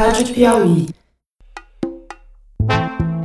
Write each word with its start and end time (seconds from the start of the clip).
Rádio 0.00 0.32
Piauí. 0.32 0.86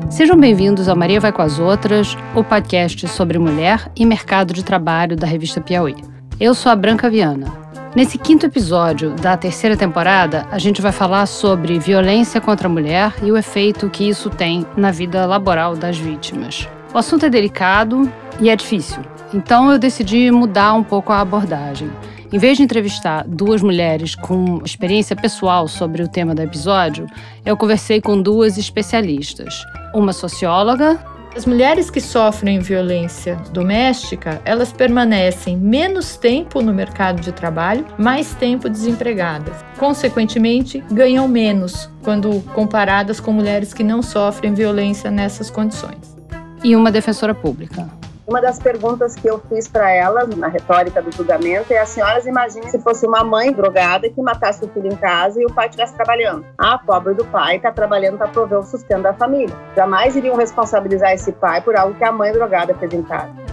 Sejam 0.10 0.38
bem-vindos 0.38 0.90
ao 0.90 0.96
Maria 0.98 1.22
Vai 1.22 1.32
com 1.32 1.42
as 1.42 1.58
Outras, 1.58 2.18
o 2.36 2.44
podcast 2.44 3.08
sobre 3.08 3.40
mulher 3.40 3.90
e 3.96 4.06
mercado 4.06 4.54
de 4.54 4.62
trabalho 4.62 5.16
da 5.16 5.26
revista 5.26 5.62
Piauí. 5.62 5.96
Eu 6.38 6.54
sou 6.54 6.70
a 6.70 6.76
Branca 6.76 7.10
Viana. 7.10 7.48
Nesse 7.96 8.18
quinto 8.18 8.46
episódio 8.46 9.12
da 9.12 9.38
terceira 9.38 9.78
temporada, 9.78 10.46
a 10.52 10.60
gente 10.60 10.82
vai 10.82 10.92
falar 10.92 11.28
sobre 11.28 11.80
violência 11.80 12.42
contra 12.42 12.68
a 12.68 12.70
mulher 12.70 13.14
e 13.24 13.32
o 13.32 13.38
efeito 13.38 13.90
que 13.90 14.10
isso 14.10 14.30
tem 14.30 14.66
na 14.76 14.92
vida 14.92 15.26
laboral 15.26 15.78
das 15.78 15.98
vítimas. 15.98 16.68
O 16.94 16.98
assunto 16.98 17.26
é 17.26 17.30
delicado 17.30 18.12
e 18.38 18.50
é 18.50 18.56
difícil, 18.58 19.02
então 19.34 19.72
eu 19.72 19.80
decidi 19.80 20.30
mudar 20.30 20.74
um 20.74 20.84
pouco 20.84 21.14
a 21.14 21.22
abordagem. 21.22 21.90
Em 22.36 22.38
vez 22.38 22.58
de 22.58 22.64
entrevistar 22.64 23.24
duas 23.26 23.62
mulheres 23.62 24.14
com 24.14 24.62
experiência 24.66 25.16
pessoal 25.16 25.70
sobre 25.70 26.04
o 26.04 26.08
tema 26.10 26.36
do 26.36 26.42
episódio, 26.42 27.08
eu 27.46 27.56
conversei 27.56 28.02
com 28.02 28.22
duas 28.22 28.58
especialistas. 28.58 29.66
Uma 29.94 30.12
socióloga. 30.12 31.00
As 31.34 31.46
mulheres 31.46 31.90
que 31.90 32.02
sofrem 32.02 32.60
violência 32.60 33.38
doméstica, 33.54 34.42
elas 34.44 34.74
permanecem 34.74 35.56
menos 35.56 36.18
tempo 36.18 36.62
no 36.62 36.74
mercado 36.74 37.22
de 37.22 37.32
trabalho, 37.32 37.86
mais 37.98 38.36
tempo 38.36 38.68
desempregadas. 38.68 39.56
Consequentemente, 39.78 40.84
ganham 40.92 41.30
menos 41.30 41.90
quando 42.04 42.42
comparadas 42.54 43.22
com 43.22 43.32
mulheres 43.32 43.74
que 43.74 43.82
não 43.82 44.02
sofrem 44.02 44.54
violência 44.54 45.10
nessas 45.10 45.50
condições. 45.50 46.18
E 46.62 46.76
uma 46.76 46.92
defensora 46.92 47.34
pública. 47.34 47.90
Uma 48.28 48.42
das 48.42 48.58
perguntas 48.58 49.16
que 49.16 49.28
eu 49.28 49.40
fiz 49.48 49.68
para 49.68 49.92
ela 49.92 50.26
na 50.36 50.48
retórica 50.48 51.00
do 51.00 51.12
julgamento 51.12 51.72
é: 51.72 51.78
a 51.78 51.86
senhoras 51.86 52.26
imaginem 52.26 52.68
se 52.70 52.80
fosse 52.80 53.06
uma 53.06 53.24
mãe 53.24 53.54
drogada 53.54 54.10
que 54.10 54.20
matasse 54.20 54.66
o 54.66 54.68
filho 54.70 54.92
em 54.92 54.96
casa 54.96 55.40
e 55.40 55.46
o 55.46 55.54
pai 55.54 55.68
estivesse 55.68 55.94
trabalhando. 55.94 56.44
Ah, 56.58 56.80
pobre 56.80 57.14
do 57.14 57.24
pai 57.26 57.58
está 57.58 57.72
trabalhando 57.72 58.18
para 58.18 58.28
prover 58.28 58.60
o 58.60 58.64
sustento 58.64 59.04
da 59.04 59.14
família. 59.14 59.56
Jamais 59.76 60.16
iriam 60.16 60.36
responsabilizar 60.36 61.14
esse 61.14 61.32
pai 61.34 61.62
por 61.62 61.76
algo 61.76 61.94
que 61.94 62.04
a 62.04 62.12
mãe 62.12 62.32
drogada 62.32 62.74
fez 62.74 62.94
em 62.94 63.04
casa. 63.04 63.45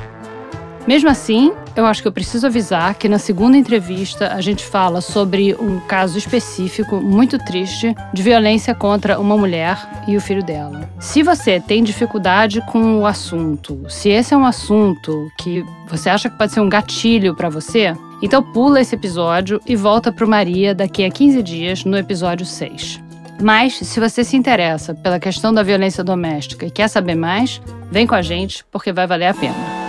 Mesmo 0.87 1.09
assim, 1.09 1.53
eu 1.77 1.87
acho 1.87 2.03
que 2.03 2.09
eu 2.09 2.13
preciso 2.13 2.47
avisar 2.47 2.95
que 2.95 3.09
na 3.09 3.19
segunda 3.19 3.57
entrevista 3.57 4.35
a 4.35 4.41
gente 4.41 4.65
fala 4.65 5.01
sobre 5.01 5.55
um 5.55 5.79
caso 5.81 6.19
específico 6.19 7.01
muito 7.01 7.39
triste 7.39 7.95
de 8.13 8.23
violência 8.23 8.75
contra 8.75 9.19
uma 9.19 9.37
mulher 9.37 9.79
e 10.09 10.17
o 10.17 10.21
filho 10.21 10.43
dela. 10.43 10.91
Se 10.99 11.23
você 11.23 11.61
tem 11.61 11.85
dificuldade 11.85 12.61
com 12.63 12.99
o 12.99 13.07
assunto, 13.07 13.85
se 13.89 14.09
esse 14.09 14.35
é 14.35 14.37
um 14.37 14.45
assunto 14.45 15.31
que 15.39 15.65
você 15.89 16.11
acha 16.11 16.29
que 16.29 16.37
pode 16.37 16.53
ser 16.53 16.61
um 16.61 16.69
gatilho 16.69 17.35
para 17.35 17.49
você, 17.49 17.95
então 18.21 18.43
pula 18.43 18.81
esse 18.81 18.95
episódio 18.95 19.61
e 19.67 19.77
volta 19.77 20.13
pro 20.13 20.29
Maria 20.29 20.75
daqui 20.75 21.05
a 21.05 21.11
15 21.11 21.43
dias 21.43 21.85
no 21.85 21.97
episódio 21.97 22.45
6. 22.45 23.01
Mas, 23.41 23.75
se 23.75 23.99
você 23.99 24.23
se 24.23 24.37
interessa 24.37 24.95
pela 24.95 25.19
questão 25.19 25.53
da 25.53 25.63
violência 25.63 26.05
doméstica 26.05 26.67
e 26.67 26.71
quer 26.71 26.87
saber 26.89 27.17
mais, 27.17 27.61
vem 27.91 28.07
com 28.07 28.15
a 28.15 28.23
gente 28.23 28.65
porque 28.71 28.93
vai 28.93 29.07
valer 29.07 29.27
a 29.27 29.35
pena. 29.35 29.82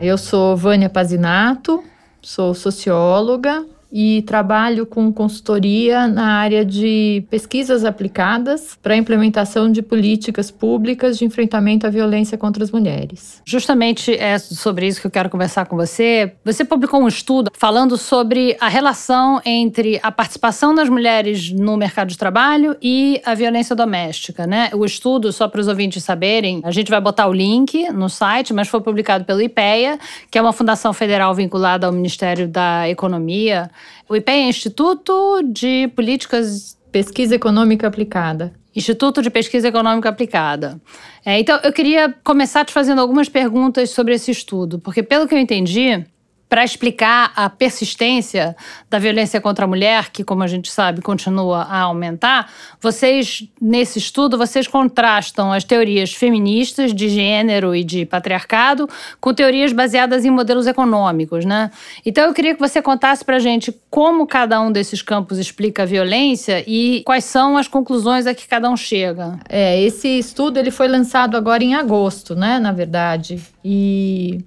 Eu 0.00 0.16
sou 0.16 0.56
Vânia 0.56 0.88
Pazinato, 0.88 1.84
sou 2.22 2.54
socióloga, 2.54 3.66
e 3.92 4.22
trabalho 4.22 4.86
com 4.86 5.12
consultoria 5.12 6.06
na 6.06 6.34
área 6.34 6.64
de 6.64 7.24
pesquisas 7.30 7.84
aplicadas 7.84 8.78
para 8.82 8.94
a 8.94 8.96
implementação 8.96 9.70
de 9.70 9.82
políticas 9.82 10.50
públicas 10.50 11.18
de 11.18 11.24
enfrentamento 11.24 11.86
à 11.86 11.90
violência 11.90 12.38
contra 12.38 12.62
as 12.62 12.70
mulheres. 12.70 13.42
Justamente 13.44 14.14
é 14.14 14.38
sobre 14.38 14.86
isso 14.86 15.00
que 15.00 15.06
eu 15.06 15.10
quero 15.10 15.28
conversar 15.28 15.66
com 15.66 15.76
você. 15.76 16.32
Você 16.44 16.64
publicou 16.64 17.02
um 17.02 17.08
estudo 17.08 17.50
falando 17.54 17.96
sobre 17.96 18.56
a 18.60 18.68
relação 18.68 19.40
entre 19.44 19.98
a 20.02 20.12
participação 20.12 20.74
das 20.74 20.88
mulheres 20.88 21.50
no 21.50 21.76
mercado 21.76 22.08
de 22.08 22.18
trabalho 22.18 22.76
e 22.80 23.20
a 23.24 23.34
violência 23.34 23.74
doméstica, 23.74 24.46
né? 24.46 24.70
O 24.74 24.84
estudo, 24.84 25.32
só 25.32 25.48
para 25.48 25.60
os 25.60 25.68
ouvintes 25.68 26.04
saberem, 26.04 26.60
a 26.64 26.70
gente 26.70 26.90
vai 26.90 27.00
botar 27.00 27.26
o 27.26 27.32
link 27.32 27.90
no 27.90 28.08
site, 28.08 28.52
mas 28.52 28.68
foi 28.68 28.80
publicado 28.80 29.24
pelo 29.24 29.40
IPEA, 29.40 29.98
que 30.30 30.38
é 30.38 30.42
uma 30.42 30.52
fundação 30.52 30.92
federal 30.92 31.34
vinculada 31.34 31.86
ao 31.86 31.92
Ministério 31.92 32.46
da 32.46 32.88
Economia 32.88 33.70
o 34.08 34.16
IPE 34.16 34.32
é 34.32 34.48
Instituto 34.48 35.42
de 35.42 35.88
Políticas. 35.94 36.78
Pesquisa 36.90 37.36
Econômica 37.36 37.86
Aplicada. 37.86 38.52
Instituto 38.74 39.22
de 39.22 39.30
Pesquisa 39.30 39.68
Econômica 39.68 40.08
Aplicada. 40.08 40.80
É, 41.24 41.38
então, 41.38 41.60
eu 41.62 41.72
queria 41.72 42.12
começar 42.24 42.64
te 42.64 42.72
fazendo 42.72 43.00
algumas 43.00 43.28
perguntas 43.28 43.90
sobre 43.90 44.14
esse 44.14 44.30
estudo, 44.30 44.78
porque, 44.78 45.02
pelo 45.02 45.28
que 45.28 45.34
eu 45.34 45.38
entendi, 45.38 46.04
para 46.50 46.64
explicar 46.64 47.32
a 47.36 47.48
persistência 47.48 48.56
da 48.90 48.98
violência 48.98 49.40
contra 49.40 49.66
a 49.66 49.68
mulher, 49.68 50.10
que, 50.10 50.24
como 50.24 50.42
a 50.42 50.48
gente 50.48 50.68
sabe, 50.68 51.00
continua 51.00 51.62
a 51.62 51.82
aumentar, 51.82 52.52
vocês, 52.80 53.48
nesse 53.62 54.00
estudo, 54.00 54.36
vocês 54.36 54.66
contrastam 54.66 55.52
as 55.52 55.62
teorias 55.62 56.12
feministas 56.12 56.92
de 56.92 57.08
gênero 57.08 57.72
e 57.72 57.84
de 57.84 58.04
patriarcado 58.04 58.88
com 59.20 59.32
teorias 59.32 59.72
baseadas 59.72 60.24
em 60.24 60.30
modelos 60.30 60.66
econômicos, 60.66 61.44
né? 61.44 61.70
Então, 62.04 62.24
eu 62.24 62.34
queria 62.34 62.52
que 62.52 62.60
você 62.60 62.82
contasse 62.82 63.24
para 63.24 63.36
a 63.36 63.40
gente 63.40 63.72
como 63.88 64.26
cada 64.26 64.60
um 64.60 64.72
desses 64.72 65.02
campos 65.02 65.38
explica 65.38 65.84
a 65.84 65.86
violência 65.86 66.64
e 66.66 67.04
quais 67.06 67.24
são 67.24 67.56
as 67.56 67.68
conclusões 67.68 68.26
a 68.26 68.34
que 68.34 68.48
cada 68.48 68.68
um 68.68 68.76
chega. 68.76 69.38
É, 69.48 69.80
esse 69.80 70.08
estudo 70.18 70.58
ele 70.58 70.72
foi 70.72 70.88
lançado 70.88 71.36
agora 71.36 71.62
em 71.62 71.76
agosto, 71.76 72.34
né, 72.34 72.58
na 72.58 72.72
verdade, 72.72 73.40
e... 73.64 74.44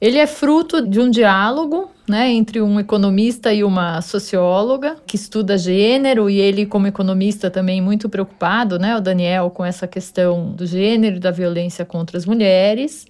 Ele 0.00 0.16
é 0.16 0.26
fruto 0.26 0.86
de 0.86 0.98
um 0.98 1.10
diálogo 1.10 1.90
né, 2.08 2.30
entre 2.30 2.62
um 2.62 2.80
economista 2.80 3.52
e 3.52 3.62
uma 3.62 4.00
socióloga 4.00 4.96
que 5.06 5.14
estuda 5.14 5.58
gênero 5.58 6.30
e 6.30 6.40
ele 6.40 6.64
como 6.64 6.86
economista 6.86 7.50
também 7.50 7.82
muito 7.82 8.08
preocupado, 8.08 8.78
né, 8.78 8.96
o 8.96 9.00
Daniel 9.00 9.50
com 9.50 9.64
essa 9.64 9.86
questão 9.86 10.52
do 10.52 10.64
gênero 10.64 11.16
e 11.16 11.20
da 11.20 11.30
violência 11.30 11.84
contra 11.84 12.16
as 12.16 12.24
mulheres. 12.24 13.06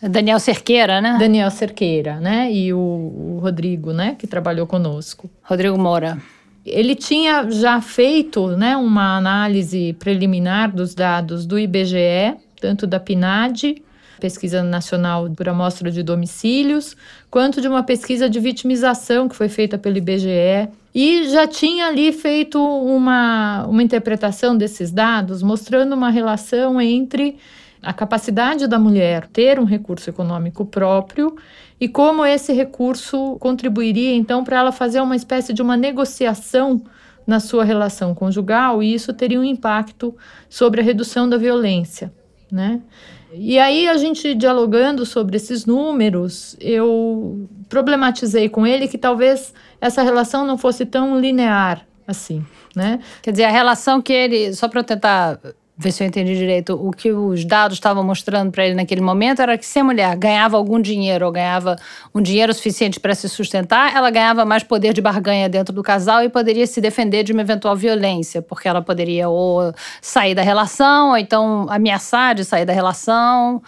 Daniel 0.00 0.38
Cerqueira, 0.38 1.00
né? 1.00 1.16
Daniel 1.18 1.50
Cerqueira, 1.50 2.18
né? 2.20 2.50
E 2.50 2.72
o, 2.72 2.78
o 2.78 3.38
Rodrigo, 3.42 3.92
né? 3.92 4.16
Que 4.18 4.26
trabalhou 4.26 4.66
conosco. 4.66 5.28
Rodrigo 5.42 5.76
Moura. 5.76 6.16
Ele 6.64 6.94
tinha 6.94 7.50
já 7.50 7.82
feito 7.82 8.46
né, 8.56 8.78
uma 8.78 9.18
análise 9.18 9.94
preliminar 9.98 10.74
dos 10.74 10.94
dados 10.94 11.44
do 11.44 11.58
IBGE, 11.58 12.34
tanto 12.58 12.86
da 12.86 12.98
PNAD 12.98 13.82
pesquisa 14.20 14.62
nacional 14.62 15.28
por 15.30 15.48
amostra 15.48 15.90
de 15.90 16.02
domicílios, 16.02 16.96
quanto 17.28 17.60
de 17.60 17.66
uma 17.66 17.82
pesquisa 17.82 18.30
de 18.30 18.38
vitimização 18.38 19.28
que 19.28 19.34
foi 19.34 19.48
feita 19.48 19.76
pelo 19.76 19.96
IBGE. 19.96 20.68
E 20.94 21.28
já 21.28 21.46
tinha 21.46 21.86
ali 21.86 22.12
feito 22.12 22.62
uma, 22.62 23.66
uma 23.66 23.82
interpretação 23.82 24.56
desses 24.56 24.92
dados, 24.92 25.42
mostrando 25.42 25.94
uma 25.94 26.10
relação 26.10 26.80
entre 26.80 27.38
a 27.82 27.92
capacidade 27.92 28.66
da 28.66 28.78
mulher 28.78 29.26
ter 29.28 29.58
um 29.58 29.64
recurso 29.64 30.10
econômico 30.10 30.64
próprio 30.64 31.34
e 31.80 31.88
como 31.88 32.26
esse 32.26 32.52
recurso 32.52 33.36
contribuiria 33.40 34.14
então 34.14 34.44
para 34.44 34.58
ela 34.58 34.72
fazer 34.72 35.00
uma 35.00 35.16
espécie 35.16 35.52
de 35.52 35.62
uma 35.62 35.76
negociação 35.76 36.82
na 37.26 37.40
sua 37.40 37.64
relação 37.64 38.14
conjugal 38.14 38.82
e 38.82 38.92
isso 38.92 39.12
teria 39.14 39.40
um 39.40 39.44
impacto 39.44 40.14
sobre 40.48 40.80
a 40.80 40.84
redução 40.84 41.28
da 41.28 41.38
violência, 41.38 42.12
né? 42.50 42.80
E 43.32 43.58
aí, 43.58 43.88
a 43.88 43.96
gente 43.96 44.34
dialogando 44.34 45.06
sobre 45.06 45.36
esses 45.36 45.64
números, 45.64 46.56
eu 46.60 47.48
problematizei 47.68 48.48
com 48.48 48.66
ele 48.66 48.88
que 48.88 48.98
talvez 48.98 49.54
essa 49.80 50.02
relação 50.02 50.44
não 50.44 50.58
fosse 50.58 50.84
tão 50.84 51.18
linear 51.18 51.86
assim, 52.06 52.44
né? 52.74 52.98
Quer 53.22 53.30
dizer, 53.30 53.44
a 53.44 53.50
relação 53.50 54.02
que 54.02 54.12
ele, 54.12 54.52
só 54.52 54.68
para 54.68 54.80
eu 54.80 54.84
tentar 54.84 55.38
ver 55.80 55.92
se 55.92 56.04
eu 56.04 56.06
entendi 56.06 56.36
direito, 56.36 56.74
o 56.74 56.90
que 56.90 57.10
os 57.10 57.42
dados 57.42 57.78
estavam 57.78 58.04
mostrando 58.04 58.52
para 58.52 58.66
ele 58.66 58.74
naquele 58.74 59.00
momento 59.00 59.40
era 59.40 59.56
que 59.56 59.64
se 59.64 59.78
a 59.78 59.84
mulher 59.84 60.14
ganhava 60.14 60.58
algum 60.58 60.78
dinheiro 60.78 61.24
ou 61.24 61.32
ganhava 61.32 61.76
um 62.14 62.20
dinheiro 62.20 62.52
suficiente 62.52 63.00
para 63.00 63.14
se 63.14 63.26
sustentar, 63.30 63.96
ela 63.96 64.10
ganhava 64.10 64.44
mais 64.44 64.62
poder 64.62 64.92
de 64.92 65.00
barganha 65.00 65.48
dentro 65.48 65.74
do 65.74 65.82
casal 65.82 66.22
e 66.22 66.28
poderia 66.28 66.66
se 66.66 66.82
defender 66.82 67.24
de 67.24 67.32
uma 67.32 67.40
eventual 67.40 67.74
violência, 67.74 68.42
porque 68.42 68.68
ela 68.68 68.82
poderia 68.82 69.30
ou 69.30 69.72
sair 70.02 70.34
da 70.34 70.42
relação, 70.42 71.10
ou 71.10 71.16
então 71.16 71.66
ameaçar 71.70 72.34
de 72.34 72.44
sair 72.44 72.66
da 72.66 72.74
relação. 72.74 73.62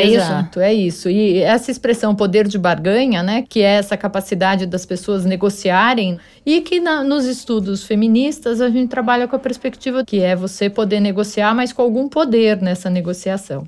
É 0.00 0.06
Exato, 0.06 0.58
isso? 0.58 0.60
é 0.60 0.74
isso. 0.74 1.10
E 1.10 1.38
essa 1.38 1.70
expressão 1.70 2.14
poder 2.14 2.46
de 2.46 2.58
barganha, 2.58 3.22
né, 3.22 3.44
que 3.48 3.60
é 3.60 3.74
essa 3.78 3.96
capacidade 3.96 4.66
das 4.66 4.86
pessoas 4.86 5.24
negociarem, 5.24 6.18
e 6.44 6.60
que 6.60 6.80
na, 6.80 7.02
nos 7.02 7.24
estudos 7.24 7.84
feministas 7.84 8.60
a 8.60 8.68
gente 8.70 8.88
trabalha 8.88 9.28
com 9.28 9.36
a 9.36 9.38
perspectiva 9.38 10.04
que 10.04 10.20
é 10.20 10.34
você 10.34 10.70
poder 10.70 11.00
negociar, 11.00 11.54
mas 11.54 11.72
com 11.72 11.82
algum 11.82 12.08
poder 12.08 12.60
nessa 12.60 12.88
negociação. 12.88 13.66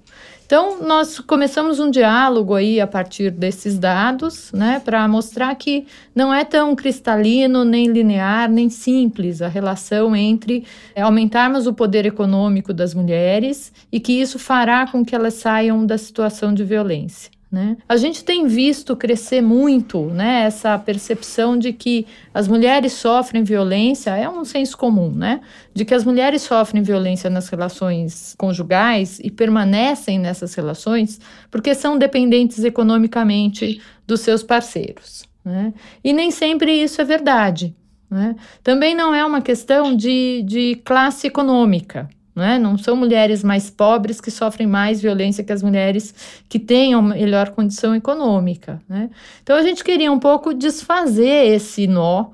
Então, 0.51 0.83
nós 0.83 1.21
começamos 1.21 1.79
um 1.79 1.89
diálogo 1.89 2.57
aí 2.57 2.81
a 2.81 2.87
partir 2.89 3.31
desses 3.31 3.79
dados, 3.79 4.51
né, 4.51 4.83
para 4.85 5.07
mostrar 5.07 5.55
que 5.55 5.87
não 6.13 6.35
é 6.35 6.45
tão 6.45 6.75
cristalino, 6.75 7.65
nem 7.65 7.87
linear, 7.87 8.51
nem 8.51 8.69
simples 8.69 9.43
a 9.43 9.47
relação 9.47 10.17
entre 10.17 10.67
é, 10.93 11.03
aumentarmos 11.03 11.69
o 11.69 11.73
poder 11.73 12.05
econômico 12.05 12.75
das 12.75 12.95
mulheres 12.95 13.73
e 13.93 14.01
que 14.01 14.21
isso 14.21 14.41
fará 14.41 14.89
com 14.89 15.05
que 15.05 15.15
elas 15.15 15.35
saiam 15.35 15.87
da 15.87 15.97
situação 15.97 16.53
de 16.53 16.65
violência. 16.65 17.31
Né? 17.51 17.77
A 17.89 17.97
gente 17.97 18.23
tem 18.23 18.47
visto 18.47 18.95
crescer 18.95 19.41
muito 19.41 20.05
né, 20.07 20.43
essa 20.45 20.79
percepção 20.79 21.59
de 21.59 21.73
que 21.73 22.07
as 22.33 22.47
mulheres 22.47 22.93
sofrem 22.93 23.43
violência, 23.43 24.17
é 24.17 24.29
um 24.29 24.45
senso 24.45 24.79
comum, 24.79 25.11
né? 25.11 25.41
De 25.75 25.85
que 25.85 25.93
as 25.93 26.05
mulheres 26.05 26.43
sofrem 26.43 26.81
violência 26.81 27.29
nas 27.29 27.49
relações 27.49 28.37
conjugais 28.39 29.19
e 29.19 29.33
permanecem 29.33 30.17
nessas 30.17 30.55
relações 30.55 31.19
porque 31.51 31.75
são 31.75 31.99
dependentes 31.99 32.63
economicamente 32.63 33.83
dos 34.07 34.21
seus 34.21 34.45
parceiros. 34.45 35.25
Né? 35.45 35.75
E 36.05 36.13
nem 36.13 36.31
sempre 36.31 36.73
isso 36.73 37.01
é 37.01 37.05
verdade. 37.05 37.75
Né? 38.09 38.37
Também 38.63 38.95
não 38.95 39.13
é 39.13 39.25
uma 39.25 39.41
questão 39.41 39.97
de, 39.97 40.43
de 40.47 40.77
classe 40.85 41.27
econômica. 41.27 42.09
Né? 42.41 42.59
Não 42.59 42.79
são 42.79 42.97
mulheres 42.97 43.45
mais 43.45 43.69
pobres 43.69 44.19
que 44.19 44.31
sofrem 44.31 44.67
mais 44.67 45.03
violência 45.03 45.45
que 45.45 45.53
as 45.53 45.63
mulheres 45.63 46.15
que 46.49 46.59
tenham 46.59 47.03
melhor 47.03 47.51
condição 47.51 47.95
econômica. 47.95 48.81
Né? 48.89 49.11
Então 49.43 49.57
a 49.57 49.63
gente 49.63 49.85
queria 49.85 50.11
um 50.11 50.19
pouco 50.19 50.55
desfazer 50.55 51.49
esse 51.53 51.87
nó, 51.87 52.31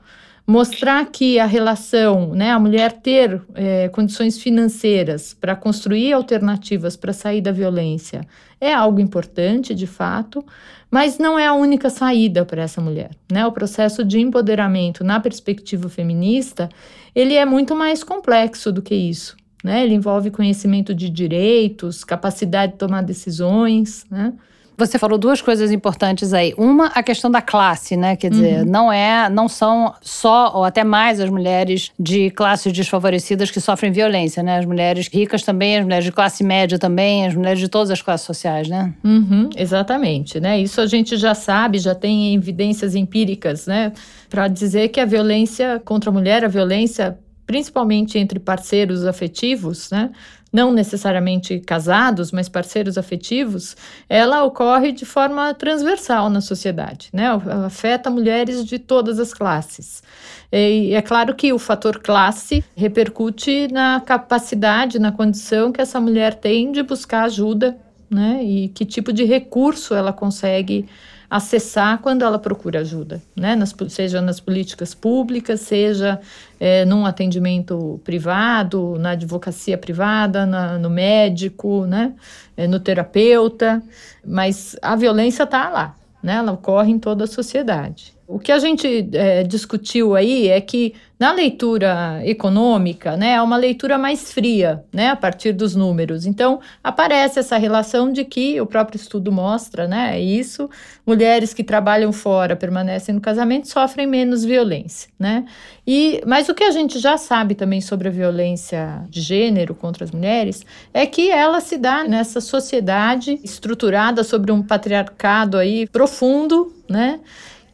mostrar 0.46 1.06
que 1.06 1.40
a 1.40 1.44
relação, 1.44 2.32
né, 2.34 2.52
a 2.52 2.58
mulher 2.60 2.92
ter 2.92 3.42
é, 3.52 3.88
condições 3.88 4.38
financeiras 4.38 5.34
para 5.34 5.56
construir 5.56 6.12
alternativas 6.12 6.96
para 6.96 7.12
sair 7.12 7.40
da 7.40 7.50
violência 7.50 8.20
é 8.60 8.72
algo 8.72 9.00
importante, 9.00 9.74
de 9.74 9.88
fato, 9.88 10.44
mas 10.88 11.18
não 11.18 11.36
é 11.36 11.48
a 11.48 11.52
única 11.52 11.90
saída 11.90 12.44
para 12.44 12.62
essa 12.62 12.80
mulher. 12.80 13.10
Né? 13.30 13.44
O 13.44 13.50
processo 13.50 14.04
de 14.04 14.20
empoderamento 14.20 15.02
na 15.02 15.18
perspectiva 15.18 15.88
feminista 15.88 16.68
ele 17.12 17.34
é 17.34 17.44
muito 17.44 17.74
mais 17.74 18.04
complexo 18.04 18.70
do 18.70 18.82
que 18.82 18.94
isso. 18.94 19.36
Né? 19.66 19.82
Ele 19.82 19.94
envolve 19.94 20.30
conhecimento 20.30 20.94
de 20.94 21.10
direitos, 21.10 22.04
capacidade 22.04 22.72
de 22.72 22.78
tomar 22.78 23.02
decisões, 23.02 24.06
né? 24.08 24.32
Você 24.78 24.98
falou 24.98 25.16
duas 25.16 25.40
coisas 25.40 25.72
importantes 25.72 26.34
aí. 26.34 26.52
Uma, 26.56 26.88
a 26.88 27.02
questão 27.02 27.30
da 27.30 27.40
classe, 27.40 27.96
né? 27.96 28.14
Quer 28.14 28.30
dizer, 28.30 28.60
uhum. 28.60 28.70
não 28.70 28.92
é, 28.92 29.28
não 29.30 29.48
são 29.48 29.94
só 30.02 30.52
ou 30.54 30.64
até 30.64 30.84
mais 30.84 31.18
as 31.18 31.30
mulheres 31.30 31.90
de 31.98 32.30
classes 32.30 32.72
desfavorecidas 32.72 33.50
que 33.50 33.58
sofrem 33.58 33.90
violência, 33.90 34.42
né? 34.42 34.58
As 34.58 34.66
mulheres 34.66 35.08
ricas 35.08 35.42
também, 35.42 35.78
as 35.78 35.82
mulheres 35.84 36.04
de 36.04 36.12
classe 36.12 36.44
média 36.44 36.78
também, 36.78 37.26
as 37.26 37.34
mulheres 37.34 37.58
de 37.58 37.68
todas 37.68 37.90
as 37.90 38.02
classes 38.02 38.26
sociais, 38.26 38.68
né? 38.68 38.92
Uhum, 39.02 39.48
exatamente, 39.56 40.38
né? 40.38 40.60
Isso 40.60 40.80
a 40.80 40.86
gente 40.86 41.16
já 41.16 41.34
sabe, 41.34 41.78
já 41.78 41.94
tem 41.94 42.34
evidências 42.34 42.94
empíricas, 42.94 43.66
né? 43.66 43.92
Para 44.28 44.46
dizer 44.46 44.88
que 44.88 45.00
a 45.00 45.06
violência 45.06 45.80
contra 45.84 46.10
a 46.10 46.12
mulher, 46.12 46.44
a 46.44 46.48
violência 46.48 47.18
principalmente 47.46 48.18
entre 48.18 48.38
parceiros 48.38 49.04
afetivos, 49.04 49.90
né? 49.90 50.10
não 50.52 50.72
necessariamente 50.72 51.60
casados, 51.60 52.32
mas 52.32 52.48
parceiros 52.48 52.96
afetivos, 52.96 53.76
ela 54.08 54.42
ocorre 54.42 54.90
de 54.90 55.04
forma 55.04 55.52
transversal 55.52 56.30
na 56.30 56.40
sociedade, 56.40 57.10
né? 57.12 57.28
Afeta 57.66 58.08
mulheres 58.08 58.64
de 58.64 58.78
todas 58.78 59.18
as 59.18 59.34
classes. 59.34 60.02
E 60.50 60.94
é 60.94 61.02
claro 61.02 61.34
que 61.34 61.52
o 61.52 61.58
fator 61.58 62.00
classe 62.00 62.64
repercute 62.74 63.68
na 63.70 64.00
capacidade, 64.00 64.98
na 64.98 65.12
condição 65.12 65.70
que 65.70 65.80
essa 65.80 66.00
mulher 66.00 66.34
tem 66.34 66.72
de 66.72 66.82
buscar 66.82 67.24
ajuda, 67.24 67.76
né? 68.08 68.42
E 68.42 68.68
que 68.68 68.86
tipo 68.86 69.12
de 69.12 69.24
recurso 69.24 69.94
ela 69.94 70.12
consegue 70.12 70.88
acessar 71.28 71.98
quando 71.98 72.24
ela 72.24 72.38
procura 72.38 72.80
ajuda, 72.80 73.22
né? 73.34 73.54
Nas, 73.54 73.74
seja 73.88 74.20
nas 74.20 74.40
políticas 74.40 74.94
públicas, 74.94 75.60
seja 75.60 76.20
é, 76.58 76.84
num 76.84 77.04
atendimento 77.04 78.00
privado, 78.04 78.96
na 78.98 79.10
advocacia 79.10 79.76
privada, 79.76 80.46
na, 80.46 80.78
no 80.78 80.88
médico, 80.88 81.84
né? 81.86 82.14
É, 82.56 82.66
no 82.66 82.80
terapeuta, 82.80 83.82
mas 84.24 84.76
a 84.80 84.96
violência 84.96 85.42
está 85.42 85.68
lá, 85.68 85.94
né? 86.22 86.36
Ela 86.36 86.52
ocorre 86.52 86.90
em 86.90 86.98
toda 86.98 87.24
a 87.24 87.26
sociedade. 87.26 88.15
O 88.28 88.40
que 88.40 88.50
a 88.50 88.58
gente 88.58 89.08
é, 89.12 89.44
discutiu 89.44 90.16
aí 90.16 90.48
é 90.48 90.60
que 90.60 90.94
na 91.18 91.32
leitura 91.32 92.20
econômica, 92.24 93.16
né, 93.16 93.34
é 93.34 93.42
uma 93.42 93.56
leitura 93.56 93.96
mais 93.96 94.32
fria, 94.32 94.84
né, 94.92 95.08
a 95.10 95.16
partir 95.16 95.52
dos 95.52 95.74
números. 95.74 96.26
Então, 96.26 96.60
aparece 96.82 97.38
essa 97.38 97.56
relação 97.56 98.12
de 98.12 98.24
que 98.24 98.60
o 98.60 98.66
próprio 98.66 98.96
estudo 98.96 99.30
mostra, 99.32 99.86
né, 99.86 100.20
isso, 100.20 100.68
mulheres 101.06 101.54
que 101.54 101.64
trabalham 101.64 102.12
fora, 102.12 102.56
permanecem 102.56 103.14
no 103.14 103.20
casamento, 103.20 103.68
sofrem 103.68 104.06
menos 104.06 104.44
violência, 104.44 105.08
né? 105.18 105.46
E, 105.86 106.20
mas 106.26 106.48
o 106.48 106.54
que 106.54 106.64
a 106.64 106.70
gente 106.72 106.98
já 106.98 107.16
sabe 107.16 107.54
também 107.54 107.80
sobre 107.80 108.08
a 108.08 108.10
violência 108.10 109.04
de 109.08 109.20
gênero 109.20 109.74
contra 109.74 110.04
as 110.04 110.10
mulheres 110.10 110.66
é 110.92 111.06
que 111.06 111.30
ela 111.30 111.60
se 111.60 111.78
dá 111.78 112.02
nessa 112.02 112.40
sociedade 112.40 113.38
estruturada 113.44 114.24
sobre 114.24 114.50
um 114.50 114.62
patriarcado 114.62 115.56
aí 115.56 115.86
profundo, 115.86 116.74
né? 116.90 117.20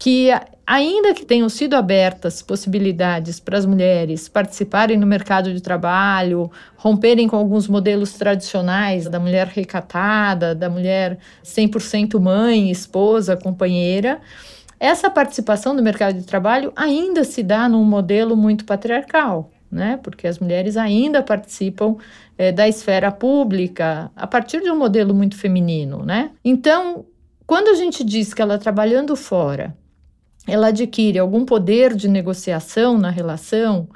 Que 0.02 0.30
ainda 0.66 1.14
que 1.14 1.24
tenham 1.24 1.48
sido 1.48 1.74
abertas 1.74 2.42
possibilidades 2.42 3.38
para 3.38 3.56
as 3.56 3.64
mulheres 3.64 4.28
participarem 4.28 4.98
no 4.98 5.06
mercado 5.06 5.54
de 5.54 5.60
trabalho, 5.60 6.50
romperem 6.74 7.28
com 7.28 7.36
alguns 7.36 7.68
modelos 7.68 8.14
tradicionais 8.14 9.08
da 9.08 9.20
mulher 9.20 9.46
recatada, 9.46 10.56
da 10.56 10.68
mulher 10.68 11.18
100% 11.44 12.18
mãe, 12.18 12.68
esposa, 12.68 13.36
companheira, 13.36 14.20
essa 14.80 15.08
participação 15.08 15.72
no 15.72 15.80
mercado 15.84 16.18
de 16.18 16.24
trabalho 16.24 16.72
ainda 16.74 17.22
se 17.22 17.40
dá 17.40 17.68
num 17.68 17.84
modelo 17.84 18.36
muito 18.36 18.64
patriarcal. 18.64 19.52
Né? 19.70 20.00
Porque 20.02 20.26
as 20.26 20.40
mulheres 20.40 20.76
ainda 20.76 21.22
participam 21.22 21.94
é, 22.36 22.50
da 22.50 22.68
esfera 22.68 23.12
pública 23.12 24.10
a 24.16 24.26
partir 24.26 24.62
de 24.62 24.70
um 24.70 24.76
modelo 24.76 25.14
muito 25.14 25.36
feminino, 25.36 26.04
né? 26.04 26.32
Então, 26.44 27.06
quando 27.46 27.68
a 27.68 27.74
gente 27.74 28.04
diz 28.04 28.34
que 28.34 28.42
ela 28.42 28.58
trabalhando 28.58 29.14
fora 29.16 29.80
ela 30.46 30.68
adquire 30.68 31.18
algum 31.18 31.44
poder 31.44 31.94
de 31.94 32.08
negociação 32.08 32.98
na 32.98 33.10
relação, 33.10 33.88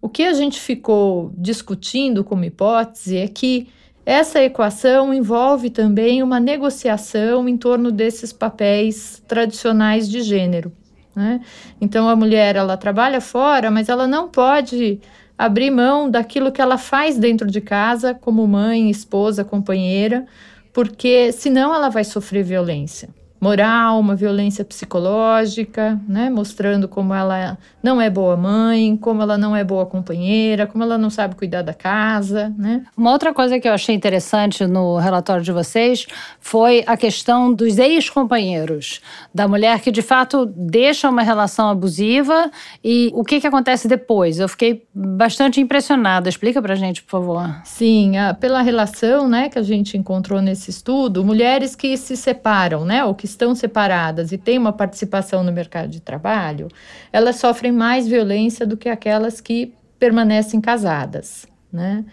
o 0.00 0.08
que 0.08 0.22
a 0.22 0.32
gente 0.32 0.58
ficou 0.58 1.32
discutindo 1.36 2.24
como 2.24 2.44
hipótese 2.44 3.18
é 3.18 3.28
que 3.28 3.68
essa 4.06 4.42
equação 4.42 5.12
envolve 5.12 5.68
também 5.68 6.22
uma 6.22 6.40
negociação 6.40 7.46
em 7.46 7.56
torno 7.56 7.92
desses 7.92 8.32
papéis 8.32 9.22
tradicionais 9.28 10.08
de 10.08 10.22
gênero. 10.22 10.72
Né? 11.14 11.40
Então 11.80 12.08
a 12.08 12.16
mulher 12.16 12.56
ela 12.56 12.78
trabalha 12.78 13.20
fora, 13.20 13.70
mas 13.70 13.90
ela 13.90 14.06
não 14.06 14.28
pode 14.28 15.00
abrir 15.36 15.70
mão 15.70 16.10
daquilo 16.10 16.50
que 16.50 16.62
ela 16.62 16.78
faz 16.78 17.18
dentro 17.18 17.46
de 17.46 17.60
casa, 17.60 18.14
como 18.14 18.46
mãe, 18.46 18.88
esposa, 18.88 19.44
companheira, 19.44 20.24
porque 20.72 21.30
senão 21.32 21.74
ela 21.74 21.90
vai 21.90 22.04
sofrer 22.04 22.42
violência 22.42 23.10
moral, 23.40 23.98
uma 23.98 24.14
violência 24.14 24.64
psicológica, 24.64 25.98
né, 26.06 26.28
mostrando 26.28 26.86
como 26.86 27.14
ela 27.14 27.56
não 27.82 28.00
é 28.00 28.10
boa 28.10 28.36
mãe, 28.36 28.96
como 28.96 29.22
ela 29.22 29.38
não 29.38 29.56
é 29.56 29.64
boa 29.64 29.86
companheira, 29.86 30.66
como 30.66 30.84
ela 30.84 30.98
não 30.98 31.08
sabe 31.08 31.34
cuidar 31.34 31.62
da 31.62 31.72
casa, 31.72 32.52
né? 32.58 32.84
Uma 32.96 33.12
outra 33.12 33.32
coisa 33.32 33.58
que 33.58 33.66
eu 33.66 33.72
achei 33.72 33.94
interessante 33.94 34.66
no 34.66 34.98
relatório 34.98 35.42
de 35.42 35.52
vocês 35.52 36.06
foi 36.38 36.84
a 36.86 36.96
questão 36.96 37.52
dos 37.52 37.78
ex-companheiros, 37.78 39.00
da 39.34 39.48
mulher 39.48 39.80
que 39.80 39.90
de 39.90 40.02
fato 40.02 40.44
deixa 40.44 41.08
uma 41.08 41.22
relação 41.22 41.70
abusiva 41.70 42.50
e 42.84 43.10
o 43.14 43.24
que 43.24 43.40
que 43.40 43.46
acontece 43.46 43.88
depois. 43.88 44.38
Eu 44.38 44.48
fiquei 44.48 44.84
bastante 44.94 45.60
impressionada. 45.60 46.28
Explica 46.28 46.60
pra 46.60 46.74
gente, 46.74 47.02
por 47.02 47.10
favor. 47.10 47.60
Sim, 47.64 48.18
a, 48.18 48.34
pela 48.34 48.60
relação, 48.60 49.28
né, 49.28 49.48
que 49.48 49.58
a 49.58 49.62
gente 49.62 49.96
encontrou 49.96 50.42
nesse 50.42 50.70
estudo, 50.70 51.24
mulheres 51.24 51.74
que 51.74 51.96
se 51.96 52.16
separam, 52.16 52.84
né, 52.84 53.04
ou 53.04 53.14
que 53.14 53.29
estão 53.30 53.54
separadas 53.54 54.32
e 54.32 54.38
têm 54.38 54.58
uma 54.58 54.72
participação 54.72 55.42
no 55.42 55.52
mercado 55.52 55.88
de 55.88 56.00
trabalho, 56.00 56.68
elas 57.12 57.36
sofrem 57.36 57.72
mais 57.72 58.06
violência 58.06 58.66
do 58.66 58.76
que 58.76 58.88
aquelas 58.88 59.40
que 59.40 59.72
permanecem 59.98 60.60
casadas, 60.60 61.46
né? 61.72 62.04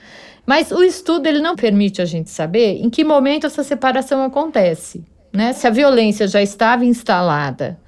Mas 0.45 0.71
o 0.71 0.83
estudo 0.83 1.27
ele 1.27 1.39
não 1.39 1.55
permite 1.55 2.01
a 2.01 2.05
gente 2.05 2.29
saber 2.29 2.81
em 2.81 2.89
que 2.89 3.03
momento 3.03 3.47
essa 3.47 3.63
separação 3.63 4.24
acontece, 4.24 5.03
né? 5.33 5.53
Se 5.53 5.67
a 5.67 5.69
violência 5.71 6.27
já 6.27 6.41
estava 6.41 6.86
instalada 6.86 7.79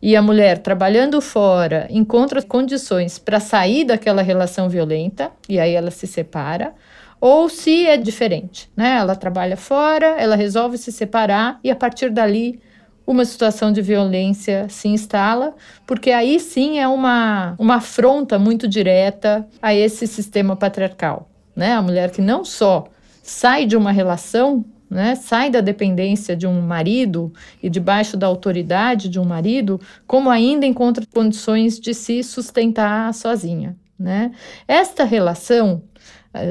e 0.00 0.14
a 0.14 0.22
mulher 0.22 0.58
trabalhando 0.58 1.20
fora 1.20 1.86
encontra 1.90 2.40
condições 2.42 3.18
para 3.18 3.40
sair 3.40 3.84
daquela 3.84 4.22
relação 4.22 4.68
violenta 4.68 5.30
e 5.48 5.58
aí 5.58 5.74
ela 5.74 5.90
se 5.90 6.06
separa, 6.06 6.72
ou 7.20 7.48
se 7.48 7.86
é 7.86 7.96
diferente, 7.96 8.70
né? 8.76 8.96
Ela 8.96 9.16
trabalha 9.16 9.56
fora, 9.56 10.16
ela 10.18 10.36
resolve 10.36 10.78
se 10.78 10.92
separar 10.92 11.58
e 11.64 11.70
a 11.70 11.76
partir 11.76 12.10
dali 12.10 12.60
uma 13.08 13.24
situação 13.24 13.72
de 13.72 13.80
violência 13.80 14.66
se 14.68 14.86
instala, 14.86 15.54
porque 15.86 16.10
aí 16.10 16.38
sim 16.38 16.78
é 16.78 16.86
uma, 16.86 17.54
uma 17.58 17.76
afronta 17.76 18.38
muito 18.38 18.68
direta 18.68 19.48
a 19.62 19.74
esse 19.74 20.06
sistema 20.06 20.54
patriarcal. 20.54 21.26
Né? 21.56 21.72
A 21.72 21.80
mulher 21.80 22.10
que 22.10 22.20
não 22.20 22.44
só 22.44 22.84
sai 23.22 23.64
de 23.64 23.78
uma 23.78 23.92
relação, 23.92 24.62
né, 24.90 25.14
sai 25.14 25.48
da 25.48 25.62
dependência 25.62 26.36
de 26.36 26.46
um 26.46 26.60
marido 26.60 27.32
e 27.62 27.70
debaixo 27.70 28.14
da 28.14 28.26
autoridade 28.26 29.08
de 29.08 29.18
um 29.18 29.24
marido, 29.24 29.80
como 30.06 30.28
ainda 30.28 30.66
encontra 30.66 31.02
condições 31.10 31.80
de 31.80 31.94
se 31.94 32.22
sustentar 32.22 33.14
sozinha. 33.14 33.74
Né? 33.98 34.32
Esta 34.68 35.04
relação 35.04 35.82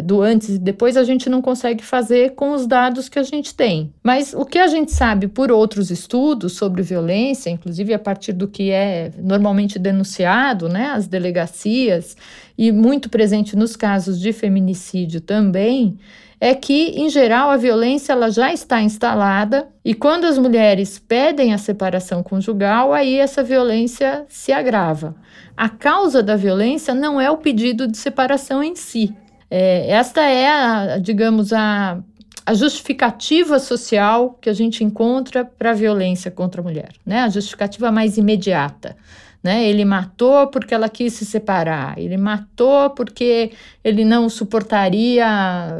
do 0.04 0.22
antes 0.22 0.50
e 0.50 0.60
depois 0.60 0.98
a 0.98 1.04
gente 1.04 1.30
não 1.30 1.42
consegue 1.42 1.84
fazer 1.84 2.36
com 2.36 2.52
os 2.52 2.66
dados 2.66 3.10
que 3.10 3.20
a 3.20 3.24
gente 3.24 3.54
tem. 3.54 3.94
Mas 4.04 4.34
o 4.34 4.46
que 4.46 4.60
a 4.60 4.68
gente 4.68 4.92
sabe 4.92 5.28
por 5.28 5.52
outros 5.52 5.90
estudos 5.92 6.54
sobre 6.54 6.82
violência, 6.82 7.50
inclusive 7.50 7.94
a 7.94 8.00
partir 8.00 8.34
do 8.34 8.48
que 8.48 8.72
é 8.72 9.12
normalmente 9.18 9.80
denunciado, 9.80 10.70
né, 10.70 10.92
as 10.92 11.08
delegacias, 11.08 12.16
e 12.58 12.72
muito 12.72 13.10
presente 13.10 13.56
nos 13.56 13.76
casos 13.76 14.20
de 14.20 14.34
feminicídio 14.34 15.22
também, 15.22 15.98
é 16.40 16.54
que, 16.54 16.90
em 16.90 17.10
geral, 17.10 17.50
a 17.50 17.58
violência 17.58 18.14
ela 18.14 18.30
já 18.30 18.54
está 18.54 18.82
instalada 18.82 19.68
e 19.84 19.94
quando 19.94 20.26
as 20.26 20.38
mulheres 20.38 21.00
pedem 21.00 21.54
a 21.54 21.58
separação 21.58 22.22
conjugal, 22.22 22.94
aí 22.94 23.18
essa 23.18 23.44
violência 23.44 24.26
se 24.30 24.52
agrava. 24.52 25.16
A 25.56 25.68
causa 25.68 26.22
da 26.22 26.36
violência 26.36 26.94
não 26.94 27.20
é 27.20 27.30
o 27.32 27.38
pedido 27.38 27.88
de 27.88 27.98
separação 27.98 28.62
em 28.62 28.76
si. 28.76 29.16
É, 29.50 29.90
esta 29.92 30.22
é, 30.22 30.48
a, 30.48 30.98
digamos, 30.98 31.54
a, 31.54 32.00
a 32.46 32.54
justificativa 32.54 33.60
social 33.60 34.38
que 34.42 34.50
a 34.50 34.54
gente 34.54 34.84
encontra 34.84 35.46
para 35.46 35.72
a 35.72 35.74
violência 35.74 36.32
contra 36.32 36.62
a 36.62 36.64
mulher, 36.64 36.92
né? 37.06 37.22
a 37.22 37.30
justificativa 37.30 37.92
mais 37.92 38.18
imediata. 38.18 38.96
Né? 39.44 39.70
Ele 39.70 39.86
matou 39.86 40.48
porque 40.48 40.74
ela 40.74 40.90
quis 40.90 41.14
se 41.14 41.26
separar, 41.26 41.98
ele 41.98 42.18
matou 42.18 42.90
porque 42.90 43.52
ele 43.84 44.04
não 44.04 44.28
suportaria 44.30 45.26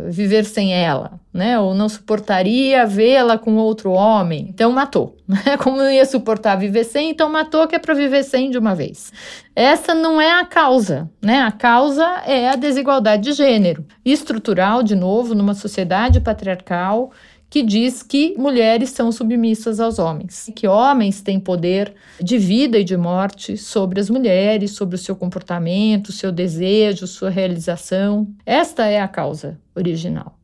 viver 0.10 0.46
sem 0.46 0.74
ela, 0.74 1.20
né? 1.34 1.60
Ou 1.60 1.74
não 1.74 1.90
suportaria 1.90 2.86
vê-la 2.86 3.38
com 3.38 3.56
outro 3.56 3.92
homem, 3.92 4.48
então 4.50 4.72
matou. 4.72 5.16
Né? 5.28 5.58
Como 5.58 5.76
não 5.76 5.92
ia 5.92 6.06
suportar 6.06 6.56
viver 6.56 6.86
sem, 6.86 7.10
então 7.10 7.30
matou 7.30 7.68
que 7.68 7.76
é 7.76 7.80
para 7.80 7.94
viver 7.94 8.24
sem 8.24 8.50
de 8.50 8.58
uma 8.58 8.74
vez. 8.74 9.12
Essa 9.54 9.94
não 9.94 10.22
é 10.22 10.40
a 10.40 10.46
causa, 10.46 11.10
né? 11.22 11.42
A 11.42 11.52
causa 11.52 12.06
é 12.26 12.48
a 12.48 12.56
desigualdade 12.56 13.24
de 13.24 13.34
gênero, 13.34 13.86
estrutural, 14.06 14.82
de 14.82 14.96
novo, 14.96 15.36
numa 15.36 15.54
sociedade 15.54 16.22
patriarcal 16.22 17.12
que 17.50 17.64
diz 17.64 18.04
que 18.04 18.36
mulheres 18.38 18.90
são 18.90 19.12
submissas 19.12 19.80
aos 19.80 20.00
homens, 20.00 20.52
que 20.56 20.68
homens 20.68 21.22
têm 21.22 21.40
poder 21.40 21.94
de 22.20 22.38
vida 22.38 22.78
e 22.78 22.84
de 22.84 22.98
morte 22.98 23.56
sobre 23.58 24.00
as 24.00 24.10
mulheres, 24.10 24.72
sobre 24.72 24.96
o 24.96 25.00
seu 25.00 25.16
comportamento, 25.16 26.12
seu 26.12 26.32
desejo, 26.32 27.08
sua 27.08 27.30
realização. 27.30 28.28
Esta 28.46 28.86
é 28.86 29.02
a 29.02 29.08
causa 29.08 29.58
original. 29.76 30.38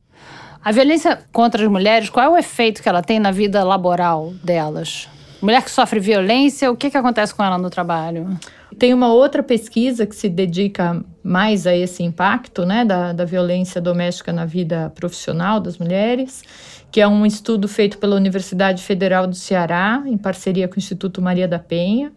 A 0.63 0.71
violência 0.71 1.19
contra 1.33 1.61
as 1.61 1.69
mulheres, 1.69 2.09
qual 2.09 2.25
é 2.25 2.29
o 2.29 2.37
efeito 2.37 2.81
que 2.81 2.87
ela 2.87 3.01
tem 3.01 3.19
na 3.19 3.31
vida 3.31 3.63
laboral 3.63 4.33
delas? 4.41 5.09
Mulher 5.41 5.61
que 5.61 5.69
sofre 5.69 5.99
violência, 5.99 6.71
o 6.71 6.77
que, 6.77 6.89
que 6.89 6.95
acontece 6.95 7.35
com 7.35 7.43
ela 7.43 7.57
no 7.57 7.69
trabalho? 7.69 8.39
Tem 8.77 8.93
uma 8.93 9.13
outra 9.13 9.43
pesquisa 9.43 10.05
que 10.05 10.15
se 10.15 10.29
dedica 10.29 11.03
mais 11.23 11.65
a 11.65 11.75
esse 11.75 12.03
impacto 12.03 12.65
né, 12.65 12.83
da, 12.83 13.13
da 13.13 13.25
violência 13.25 13.79
doméstica 13.79 14.31
na 14.31 14.45
vida 14.45 14.91
profissional 14.95 15.59
das 15.59 15.77
mulheres, 15.77 16.43
que 16.91 17.01
é 17.01 17.07
um 17.07 17.25
estudo 17.25 17.67
feito 17.67 17.97
pela 17.97 18.15
Universidade 18.15 18.83
Federal 18.83 19.25
do 19.27 19.35
Ceará, 19.35 20.03
em 20.05 20.17
parceria 20.17 20.67
com 20.67 20.75
o 20.75 20.79
Instituto 20.79 21.21
Maria 21.21 21.47
da 21.47 21.59
Penha. 21.59 22.11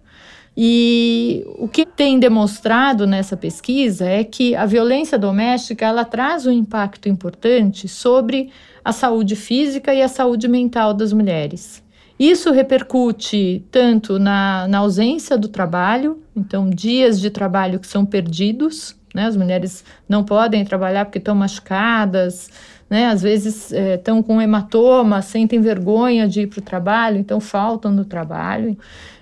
E 0.57 1.45
o 1.59 1.69
que 1.69 1.85
tem 1.85 2.19
demonstrado 2.19 3.07
nessa 3.07 3.37
pesquisa 3.37 4.07
é 4.07 4.25
que 4.25 4.57
a 4.57 4.65
violência 4.65 5.19
doméstica 5.19 5.85
ela 5.85 6.05
traz 6.05 6.47
um 6.47 6.51
impacto 6.51 7.09
importante 7.09 7.87
sobre 7.89 8.51
a 8.83 8.91
saúde 8.91 9.37
física 9.37 9.93
e 9.93 10.01
a 10.01 10.09
saúde 10.09 10.49
mental 10.49 10.95
das 10.95 11.13
mulheres. 11.13 11.83
Isso 12.19 12.51
repercute 12.51 13.65
tanto 13.71 14.19
na, 14.19 14.67
na 14.69 14.79
ausência 14.79 15.37
do 15.37 15.49
trabalho, 15.49 16.23
então 16.35 16.71
dias 16.71 17.21
de 17.21 17.29
trabalho 17.29 17.79
que 17.79 17.87
são 17.87 18.07
perdidos, 18.07 18.97
né? 19.15 19.27
As 19.27 19.37
mulheres 19.37 19.85
não 20.09 20.25
podem 20.25 20.65
trabalhar 20.65 21.05
porque 21.05 21.19
estão 21.19 21.35
machucadas, 21.35 22.51
né? 22.89 23.07
Às 23.07 23.23
vezes 23.23 23.71
estão 23.71 24.19
é, 24.19 24.23
com 24.23 24.41
hematoma, 24.41 25.21
sentem 25.21 25.61
vergonha 25.61 26.27
de 26.27 26.43
ir 26.43 26.47
para 26.47 26.61
o 26.61 26.63
trabalho, 26.63 27.19
então 27.19 27.39
faltam 27.39 27.93
no 27.93 28.05
trabalho. 28.05 28.79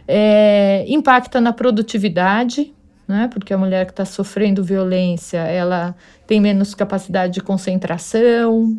É, 0.07 0.85
impacta 0.87 1.41
na 1.41 1.53
produtividade, 1.53 2.73
né? 3.09 3.29
Porque 3.33 3.53
a 3.53 3.59
mulher 3.59 3.87
que 3.87 3.93
está 3.93 4.05
sofrendo 4.05 4.63
violência, 4.63 5.39
ela 5.39 5.97
tem 6.27 6.41
menos 6.41 6.75
capacidade 6.75 7.35
de 7.35 7.41
concentração, 7.41 8.77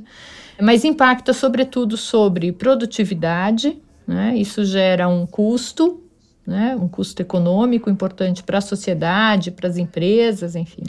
mas 0.61 0.85
impacta 0.85 1.33
sobretudo 1.33 1.97
sobre 1.97 2.51
produtividade, 2.51 3.77
né? 4.07 4.35
Isso 4.35 4.63
gera 4.63 5.07
um 5.07 5.25
custo 5.25 6.01
né? 6.45 6.77
um 6.79 6.87
custo 6.87 7.21
econômico 7.21 7.89
importante 7.89 8.43
para 8.43 8.59
a 8.59 8.61
sociedade, 8.61 9.51
para 9.51 9.67
as 9.67 9.77
empresas, 9.77 10.55
enfim. 10.55 10.83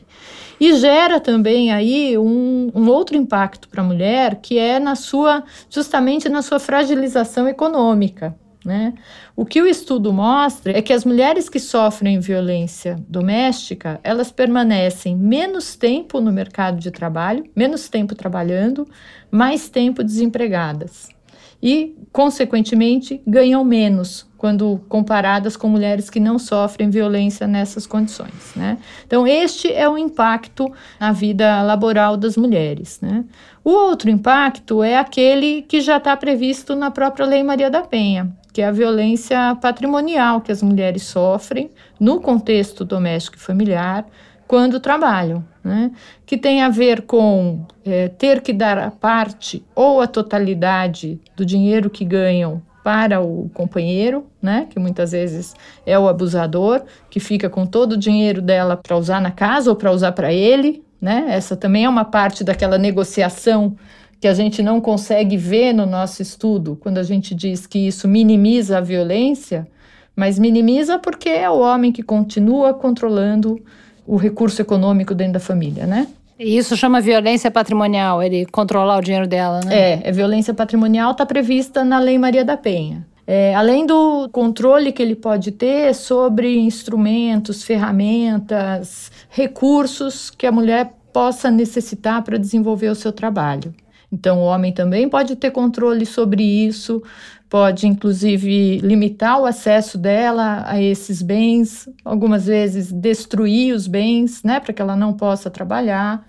E 0.60 0.74
gera 0.76 1.18
também 1.18 1.72
aí 1.72 2.18
um, 2.18 2.70
um 2.74 2.88
outro 2.88 3.16
impacto 3.16 3.68
para 3.68 3.80
a 3.80 3.84
mulher, 3.84 4.36
que 4.42 4.58
é 4.58 4.78
na 4.78 4.94
sua, 4.94 5.44
justamente 5.70 6.28
na 6.28 6.42
sua 6.42 6.58
fragilização 6.58 7.48
econômica. 7.48 8.36
Né? 8.64 8.94
O 9.36 9.46
que 9.46 9.62
o 9.62 9.66
estudo 9.66 10.12
mostra 10.12 10.76
é 10.76 10.82
que 10.82 10.92
as 10.92 11.04
mulheres 11.04 11.48
que 11.48 11.60
sofrem 11.60 12.18
violência 12.18 12.96
doméstica, 13.08 14.00
elas 14.02 14.32
permanecem 14.32 15.16
menos 15.16 15.76
tempo 15.76 16.20
no 16.20 16.32
mercado 16.32 16.78
de 16.78 16.90
trabalho, 16.90 17.44
menos 17.54 17.88
tempo 17.88 18.16
trabalhando, 18.16 18.86
mais 19.30 19.68
tempo 19.68 20.02
desempregadas 20.02 21.15
e, 21.62 21.96
consequentemente, 22.12 23.20
ganham 23.26 23.64
menos 23.64 24.26
quando 24.36 24.80
comparadas 24.88 25.56
com 25.56 25.68
mulheres 25.68 26.10
que 26.10 26.20
não 26.20 26.38
sofrem 26.38 26.90
violência 26.90 27.46
nessas 27.46 27.86
condições. 27.86 28.52
Né? 28.54 28.78
Então, 29.06 29.26
este 29.26 29.72
é 29.72 29.88
o 29.88 29.96
impacto 29.96 30.70
na 31.00 31.12
vida 31.12 31.62
laboral 31.62 32.16
das 32.16 32.36
mulheres. 32.36 33.00
Né? 33.00 33.24
O 33.64 33.70
outro 33.70 34.10
impacto 34.10 34.82
é 34.82 34.98
aquele 34.98 35.62
que 35.62 35.80
já 35.80 35.96
está 35.96 36.16
previsto 36.16 36.76
na 36.76 36.90
própria 36.90 37.26
Lei 37.26 37.42
Maria 37.42 37.70
da 37.70 37.82
Penha, 37.82 38.30
que 38.52 38.60
é 38.62 38.66
a 38.66 38.72
violência 38.72 39.56
patrimonial 39.60 40.40
que 40.40 40.52
as 40.52 40.62
mulheres 40.62 41.02
sofrem 41.04 41.70
no 41.98 42.20
contexto 42.20 42.84
doméstico 42.84 43.36
e 43.36 43.40
familiar 43.40 44.06
quando 44.46 44.80
trabalham, 44.80 45.44
né? 45.62 45.90
que 46.24 46.36
tem 46.36 46.62
a 46.62 46.68
ver 46.68 47.02
com 47.02 47.66
é, 47.84 48.08
ter 48.08 48.40
que 48.40 48.52
dar 48.52 48.78
a 48.78 48.90
parte 48.90 49.64
ou 49.74 50.00
a 50.00 50.06
totalidade 50.06 51.20
do 51.36 51.44
dinheiro 51.44 51.90
que 51.90 52.04
ganham 52.04 52.62
para 52.86 53.20
o 53.20 53.50
companheiro, 53.52 54.26
né, 54.40 54.68
que 54.70 54.78
muitas 54.78 55.10
vezes 55.10 55.56
é 55.84 55.98
o 55.98 56.06
abusador, 56.06 56.84
que 57.10 57.18
fica 57.18 57.50
com 57.50 57.66
todo 57.66 57.94
o 57.94 57.96
dinheiro 57.96 58.40
dela 58.40 58.76
para 58.76 58.96
usar 58.96 59.20
na 59.20 59.32
casa 59.32 59.70
ou 59.70 59.74
para 59.74 59.90
usar 59.90 60.12
para 60.12 60.32
ele, 60.32 60.84
né? 61.00 61.26
Essa 61.28 61.56
também 61.56 61.84
é 61.84 61.88
uma 61.88 62.04
parte 62.04 62.44
daquela 62.44 62.78
negociação 62.78 63.76
que 64.20 64.28
a 64.28 64.34
gente 64.34 64.62
não 64.62 64.80
consegue 64.80 65.36
ver 65.36 65.72
no 65.72 65.84
nosso 65.84 66.22
estudo, 66.22 66.76
quando 66.80 66.98
a 66.98 67.02
gente 67.02 67.34
diz 67.34 67.66
que 67.66 67.88
isso 67.88 68.06
minimiza 68.06 68.78
a 68.78 68.80
violência, 68.80 69.66
mas 70.14 70.38
minimiza 70.38 70.96
porque 70.96 71.28
é 71.28 71.50
o 71.50 71.58
homem 71.58 71.90
que 71.90 72.04
continua 72.04 72.72
controlando 72.72 73.60
o 74.06 74.16
recurso 74.16 74.62
econômico 74.62 75.14
dentro 75.14 75.34
da 75.34 75.40
família, 75.40 75.86
né? 75.86 76.06
E 76.38 76.56
isso 76.56 76.76
chama 76.76 77.00
violência 77.00 77.50
patrimonial, 77.50 78.22
ele 78.22 78.44
controlar 78.46 78.98
o 78.98 79.00
dinheiro 79.00 79.26
dela, 79.26 79.60
né? 79.64 79.74
É, 79.74 80.00
é 80.04 80.12
violência 80.12 80.52
patrimonial 80.52 81.12
está 81.12 81.24
prevista 81.24 81.82
na 81.82 81.98
Lei 81.98 82.18
Maria 82.18 82.44
da 82.44 82.56
Penha. 82.56 83.06
É, 83.26 83.54
além 83.54 83.84
do 83.84 84.28
controle 84.30 84.92
que 84.92 85.02
ele 85.02 85.16
pode 85.16 85.50
ter 85.50 85.92
sobre 85.94 86.58
instrumentos, 86.58 87.64
ferramentas, 87.64 89.10
recursos 89.28 90.30
que 90.30 90.46
a 90.46 90.52
mulher 90.52 90.92
possa 91.12 91.50
necessitar 91.50 92.22
para 92.22 92.38
desenvolver 92.38 92.88
o 92.88 92.94
seu 92.94 93.10
trabalho. 93.10 93.74
Então, 94.12 94.38
o 94.38 94.44
homem 94.44 94.72
também 94.72 95.08
pode 95.08 95.34
ter 95.34 95.50
controle 95.50 96.06
sobre 96.06 96.42
isso, 96.42 97.02
pode 97.48 97.86
inclusive 97.86 98.78
limitar 98.78 99.40
o 99.40 99.46
acesso 99.46 99.96
dela 99.96 100.64
a 100.66 100.80
esses 100.80 101.22
bens, 101.22 101.88
algumas 102.04 102.46
vezes 102.46 102.92
destruir 102.92 103.74
os 103.74 103.86
bens, 103.86 104.42
né, 104.42 104.60
para 104.60 104.72
que 104.72 104.82
ela 104.82 104.96
não 104.96 105.12
possa 105.12 105.50
trabalhar. 105.50 106.26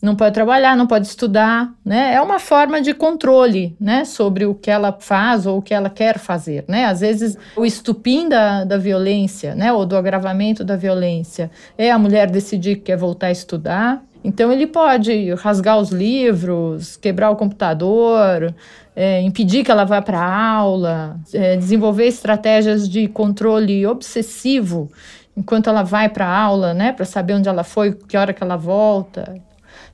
Não 0.00 0.14
pode 0.14 0.32
trabalhar, 0.32 0.76
não 0.76 0.86
pode 0.86 1.08
estudar, 1.08 1.74
né? 1.84 2.14
É 2.14 2.20
uma 2.20 2.38
forma 2.38 2.80
de 2.80 2.94
controle, 2.94 3.76
né, 3.80 4.04
sobre 4.04 4.46
o 4.46 4.54
que 4.54 4.70
ela 4.70 4.96
faz 5.00 5.44
ou 5.44 5.58
o 5.58 5.62
que 5.62 5.74
ela 5.74 5.90
quer 5.90 6.18
fazer, 6.20 6.64
né? 6.68 6.84
Às 6.84 7.00
vezes 7.00 7.36
o 7.56 7.66
estupim 7.66 8.28
da, 8.28 8.62
da 8.62 8.78
violência, 8.78 9.56
né, 9.56 9.72
ou 9.72 9.84
do 9.84 9.96
agravamento 9.96 10.62
da 10.62 10.76
violência 10.76 11.50
é 11.76 11.90
a 11.90 11.98
mulher 11.98 12.30
decidir 12.30 12.76
que 12.76 12.82
quer 12.82 12.96
voltar 12.96 13.26
a 13.26 13.32
estudar, 13.32 14.04
então 14.28 14.52
ele 14.52 14.66
pode 14.66 15.32
rasgar 15.36 15.78
os 15.78 15.88
livros, 15.88 16.98
quebrar 16.98 17.30
o 17.30 17.36
computador, 17.36 18.54
é, 18.94 19.22
impedir 19.22 19.64
que 19.64 19.70
ela 19.70 19.84
vá 19.84 20.02
para 20.02 20.20
a 20.20 20.52
aula, 20.52 21.18
é, 21.32 21.56
desenvolver 21.56 22.04
estratégias 22.04 22.86
de 22.86 23.08
controle 23.08 23.86
obsessivo 23.86 24.92
enquanto 25.34 25.70
ela 25.70 25.82
vai 25.82 26.10
para 26.10 26.26
a 26.26 26.38
aula, 26.38 26.74
né, 26.74 26.92
para 26.92 27.06
saber 27.06 27.32
onde 27.34 27.48
ela 27.48 27.64
foi, 27.64 27.94
que 27.94 28.18
hora 28.18 28.34
que 28.34 28.42
ela 28.42 28.56
volta. 28.56 29.34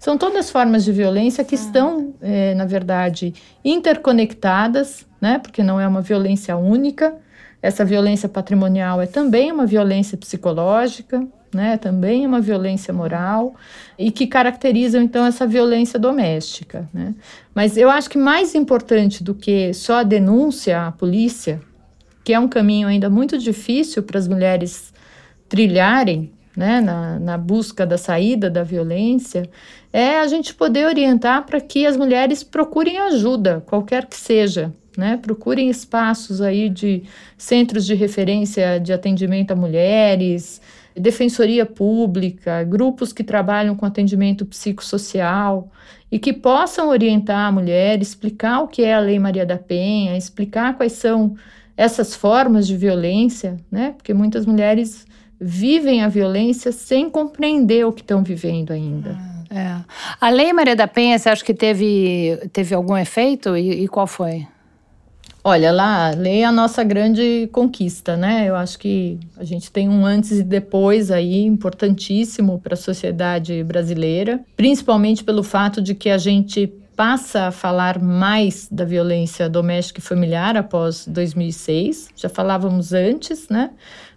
São 0.00 0.18
todas 0.18 0.50
formas 0.50 0.84
de 0.84 0.90
violência 0.90 1.44
que 1.44 1.54
estão, 1.54 2.12
é, 2.20 2.56
na 2.56 2.64
verdade, 2.64 3.34
interconectadas, 3.64 5.06
né, 5.20 5.38
porque 5.38 5.62
não 5.62 5.78
é 5.78 5.86
uma 5.86 6.00
violência 6.00 6.56
única. 6.56 7.14
Essa 7.62 7.84
violência 7.84 8.28
patrimonial 8.28 9.00
é 9.00 9.06
também 9.06 9.52
uma 9.52 9.64
violência 9.64 10.18
psicológica, 10.18 11.24
né, 11.54 11.76
também 11.76 12.24
é 12.24 12.28
uma 12.28 12.40
violência 12.40 12.92
moral 12.92 13.54
e 13.98 14.10
que 14.10 14.26
caracterizam 14.26 15.00
então 15.00 15.24
essa 15.24 15.46
violência 15.46 15.98
doméstica, 15.98 16.88
né? 16.92 17.14
Mas 17.54 17.76
eu 17.76 17.88
acho 17.88 18.10
que 18.10 18.18
mais 18.18 18.54
importante 18.54 19.22
do 19.22 19.34
que 19.34 19.72
só 19.72 19.98
a 19.98 20.02
denúncia 20.02 20.86
à 20.86 20.92
polícia, 20.92 21.60
que 22.24 22.32
é 22.32 22.38
um 22.38 22.48
caminho 22.48 22.88
ainda 22.88 23.08
muito 23.08 23.38
difícil 23.38 24.02
para 24.02 24.18
as 24.18 24.26
mulheres 24.26 24.92
trilharem, 25.48 26.32
né, 26.56 26.80
na, 26.80 27.18
na 27.18 27.38
busca 27.38 27.84
da 27.86 27.98
saída 27.98 28.48
da 28.48 28.62
violência, 28.62 29.48
é 29.92 30.18
a 30.18 30.26
gente 30.26 30.54
poder 30.54 30.86
orientar 30.86 31.44
para 31.44 31.60
que 31.60 31.86
as 31.86 31.96
mulheres 31.96 32.42
procurem 32.42 32.98
ajuda, 32.98 33.62
qualquer 33.66 34.06
que 34.06 34.16
seja, 34.16 34.72
né? 34.96 35.18
Procurem 35.20 35.68
espaços 35.68 36.40
aí 36.40 36.68
de 36.68 37.02
centros 37.36 37.86
de 37.86 37.94
referência 37.94 38.78
de 38.78 38.92
atendimento 38.92 39.52
a 39.52 39.56
mulheres, 39.56 40.60
defensoria 40.96 41.66
pública, 41.66 42.62
grupos 42.62 43.12
que 43.12 43.24
trabalham 43.24 43.74
com 43.74 43.84
atendimento 43.84 44.46
psicossocial 44.46 45.70
e 46.10 46.18
que 46.18 46.32
possam 46.32 46.88
orientar 46.88 47.48
a 47.48 47.52
mulher, 47.52 48.00
explicar 48.00 48.60
o 48.60 48.68
que 48.68 48.82
é 48.82 48.94
a 48.94 49.00
Lei 49.00 49.18
Maria 49.18 49.44
da 49.44 49.58
Penha, 49.58 50.16
explicar 50.16 50.76
quais 50.76 50.92
são 50.92 51.34
essas 51.76 52.14
formas 52.14 52.66
de 52.66 52.76
violência, 52.76 53.56
né? 53.70 53.94
Porque 53.96 54.14
muitas 54.14 54.46
mulheres 54.46 55.06
vivem 55.40 56.02
a 56.02 56.08
violência 56.08 56.70
sem 56.70 57.10
compreender 57.10 57.84
o 57.84 57.92
que 57.92 58.02
estão 58.02 58.22
vivendo 58.22 58.72
ainda. 58.72 59.18
É. 59.50 59.76
A 60.20 60.30
Lei 60.30 60.52
Maria 60.52 60.76
da 60.76 60.86
Penha, 60.86 61.18
você 61.18 61.28
acha 61.28 61.44
que 61.44 61.54
teve, 61.54 62.38
teve 62.52 62.74
algum 62.74 62.96
efeito 62.96 63.56
e, 63.56 63.84
e 63.84 63.88
qual 63.88 64.06
foi? 64.06 64.46
Olha, 65.46 65.70
lá, 65.70 66.10
lei 66.16 66.40
é 66.40 66.46
a 66.46 66.52
nossa 66.52 66.82
grande 66.82 67.50
conquista, 67.52 68.16
né? 68.16 68.48
Eu 68.48 68.56
acho 68.56 68.78
que 68.78 69.20
a 69.36 69.44
gente 69.44 69.70
tem 69.70 69.90
um 69.90 70.06
antes 70.06 70.38
e 70.38 70.42
depois 70.42 71.10
aí 71.10 71.44
importantíssimo 71.44 72.58
para 72.58 72.72
a 72.72 72.78
sociedade 72.78 73.62
brasileira, 73.62 74.40
principalmente 74.56 75.22
pelo 75.22 75.42
fato 75.42 75.82
de 75.82 75.94
que 75.94 76.08
a 76.08 76.16
gente 76.16 76.72
passa 76.96 77.48
a 77.48 77.50
falar 77.50 78.00
mais 78.00 78.68
da 78.70 78.86
violência 78.86 79.46
doméstica 79.46 80.00
e 80.00 80.02
familiar 80.02 80.56
após 80.56 81.06
2006. 81.06 82.08
Já 82.16 82.30
falávamos 82.30 82.94
antes, 82.94 83.48
né? 83.50 83.70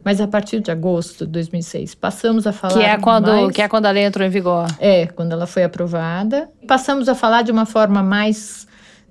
Mas 0.05 0.21
a 0.21 0.27
partir 0.27 0.61
de 0.61 0.71
agosto 0.71 1.25
de 1.25 1.31
2006 1.33 1.93
passamos 1.95 2.47
a 2.47 2.53
falar 2.53 2.73
que 2.73 2.83
é 2.85 2.97
quando 2.97 3.27
mais... 3.27 3.51
que 3.51 3.61
é 3.61 3.67
quando 3.67 3.87
a 3.87 3.91
lei 3.91 4.05
entrou 4.05 4.25
em 4.25 4.29
vigor. 4.29 4.67
É, 4.79 5.07
quando 5.07 5.33
ela 5.33 5.45
foi 5.45 5.65
aprovada. 5.65 6.49
Passamos 6.65 7.09
a 7.09 7.15
falar 7.15 7.41
de 7.41 7.51
uma 7.51 7.65
forma 7.65 8.01
mais 8.01 8.65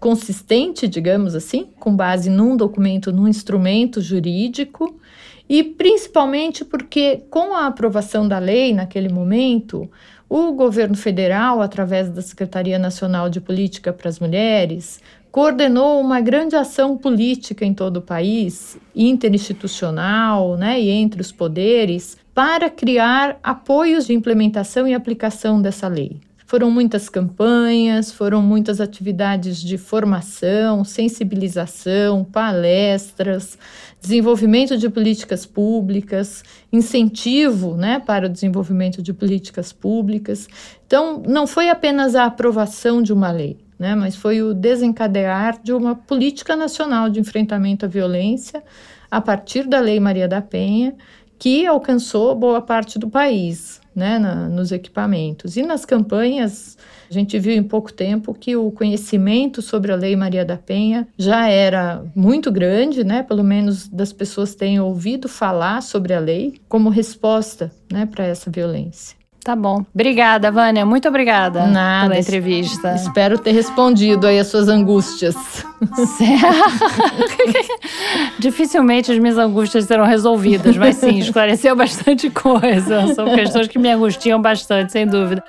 consistente, 0.07 0.87
digamos 0.87 1.35
assim, 1.35 1.67
com 1.81 1.97
base 1.97 2.31
num 2.31 2.57
documento, 2.57 3.11
num 3.11 3.27
instrumento 3.27 4.01
jurídico, 4.01 5.01
e 5.49 5.65
principalmente 5.65 6.65
porque, 6.65 7.25
com 7.29 7.53
a 7.53 7.67
aprovação 7.67 8.29
da 8.29 8.39
lei 8.39 8.73
naquele 8.73 9.09
momento, 9.09 9.91
o 10.29 10.53
governo 10.53 10.97
federal, 10.97 11.61
através 11.61 12.09
da 12.09 12.23
Secretaria 12.23 12.79
Nacional 12.79 13.29
de 13.29 13.41
Política 13.41 13.93
para 13.93 14.09
as 14.09 14.21
Mulheres, 14.21 15.01
coordenou 15.33 16.01
uma 16.01 16.21
grande 16.21 16.55
ação 16.55 16.97
política 16.97 17.65
em 17.65 17.75
todo 17.75 17.97
o 17.97 18.03
país, 18.03 18.79
interinstitucional 18.95 20.57
né, 20.57 20.81
e 20.81 20.89
entre 20.89 21.21
os 21.21 21.33
poderes, 21.33 22.17
para 22.33 22.71
criar 22.71 23.41
apoios 23.43 24.07
de 24.07 24.15
implementação 24.15 24.87
e 24.87 24.95
aplicação 24.95 25.61
dessa 25.61 25.89
lei. 25.89 26.21
Foram 26.57 26.71
muitas 26.71 27.11
campanhas, 27.11 28.11
foram 28.11 28.41
muitas 28.41 28.81
atividades 28.81 29.61
de 29.61 29.77
formação, 29.77 30.85
sensibilização, 30.85 32.25
palestras, 32.25 33.59
desenvolvimento 34.01 34.79
de 34.79 34.89
políticas 34.89 35.45
públicas, 35.45 36.43
incentivo 36.73 37.75
né, 37.75 37.99
para 37.99 38.25
o 38.25 38.29
desenvolvimento 38.31 39.03
de 39.03 39.13
políticas 39.13 39.71
públicas. 39.71 40.49
Então, 40.87 41.23
não 41.29 41.47
foi 41.47 41.69
apenas 41.69 42.15
a 42.15 42.25
aprovação 42.25 43.03
de 43.03 43.13
uma 43.13 43.31
lei, 43.31 43.59
né, 43.79 43.95
mas 43.95 44.17
foi 44.17 44.41
o 44.41 44.55
desencadear 44.55 45.61
de 45.63 45.75
uma 45.75 45.95
política 45.95 46.57
nacional 46.57 47.11
de 47.11 47.21
enfrentamento 47.21 47.85
à 47.85 47.89
violência 47.89 48.65
a 49.11 49.21
partir 49.21 49.67
da 49.67 49.79
Lei 49.79 50.01
Maria 50.01 50.27
da 50.27 50.41
Penha, 50.41 50.95
que 51.39 51.67
alcançou 51.67 52.35
boa 52.35 52.63
parte 52.63 52.99
do 52.99 53.11
país 53.11 53.85
né, 53.97 54.19
na, 54.19 54.47
nos 54.49 54.71
equipamentos. 54.71 55.57
E 55.57 55.63
nas 55.63 55.87
campanhas, 55.87 56.77
a 57.11 57.15
gente 57.15 57.39
viu 57.39 57.55
em 57.55 57.63
pouco 57.63 57.91
tempo 57.91 58.35
que 58.35 58.55
o 58.55 58.71
conhecimento 58.71 59.63
sobre 59.63 59.91
a 59.91 59.97
Lei 59.97 60.15
Maria 60.15 60.45
da 60.45 60.59
Penha 60.59 61.09
já 61.17 61.49
era 61.49 62.05
muito 62.15 62.53
grande, 62.53 63.03
né, 63.03 63.23
pelo 63.23 63.43
menos 63.43 63.89
das 63.89 64.13
pessoas 64.13 64.55
terem 64.55 64.79
ouvido 64.79 65.29
falar 65.29 65.81
sobre 65.81 66.13
a 66.13 66.21
lei 66.21 66.61
como 66.69 66.91
resposta 66.91 67.73
né, 67.91 68.05
para 68.05 68.27
essa 68.27 68.51
violência. 68.51 69.17
Tá 69.47 69.55
bom. 69.55 69.87
Obrigada, 69.95 70.51
Vânia. 70.51 70.85
Muito 70.85 71.07
obrigada 71.07 71.69
Nada, 71.69 72.09
pela 72.09 72.19
entrevista. 72.19 72.97
Espero 72.97 73.39
ter 73.39 73.53
respondido 73.53 74.27
aí 74.27 74.41
as 74.41 74.49
suas 74.49 74.67
angústias. 74.67 75.37
Dificilmente 78.41 79.13
as 79.13 79.19
minhas 79.21 79.39
angústias 79.39 79.85
serão 79.85 80.05
resolvidas, 80.05 80.77
mas 80.77 80.97
sim, 80.97 81.21
esclareceu 81.21 81.77
bastante 81.77 82.29
coisa. 82.29 83.15
São 83.15 83.37
questões 83.37 83.69
que 83.69 83.79
me 83.79 83.89
angustiam 83.89 84.43
bastante, 84.43 84.91
sem 84.91 85.07
dúvida. 85.07 85.45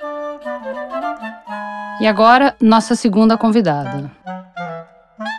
E 2.00 2.06
agora, 2.06 2.54
nossa 2.60 2.94
segunda 2.94 3.36
convidada. 3.36 4.08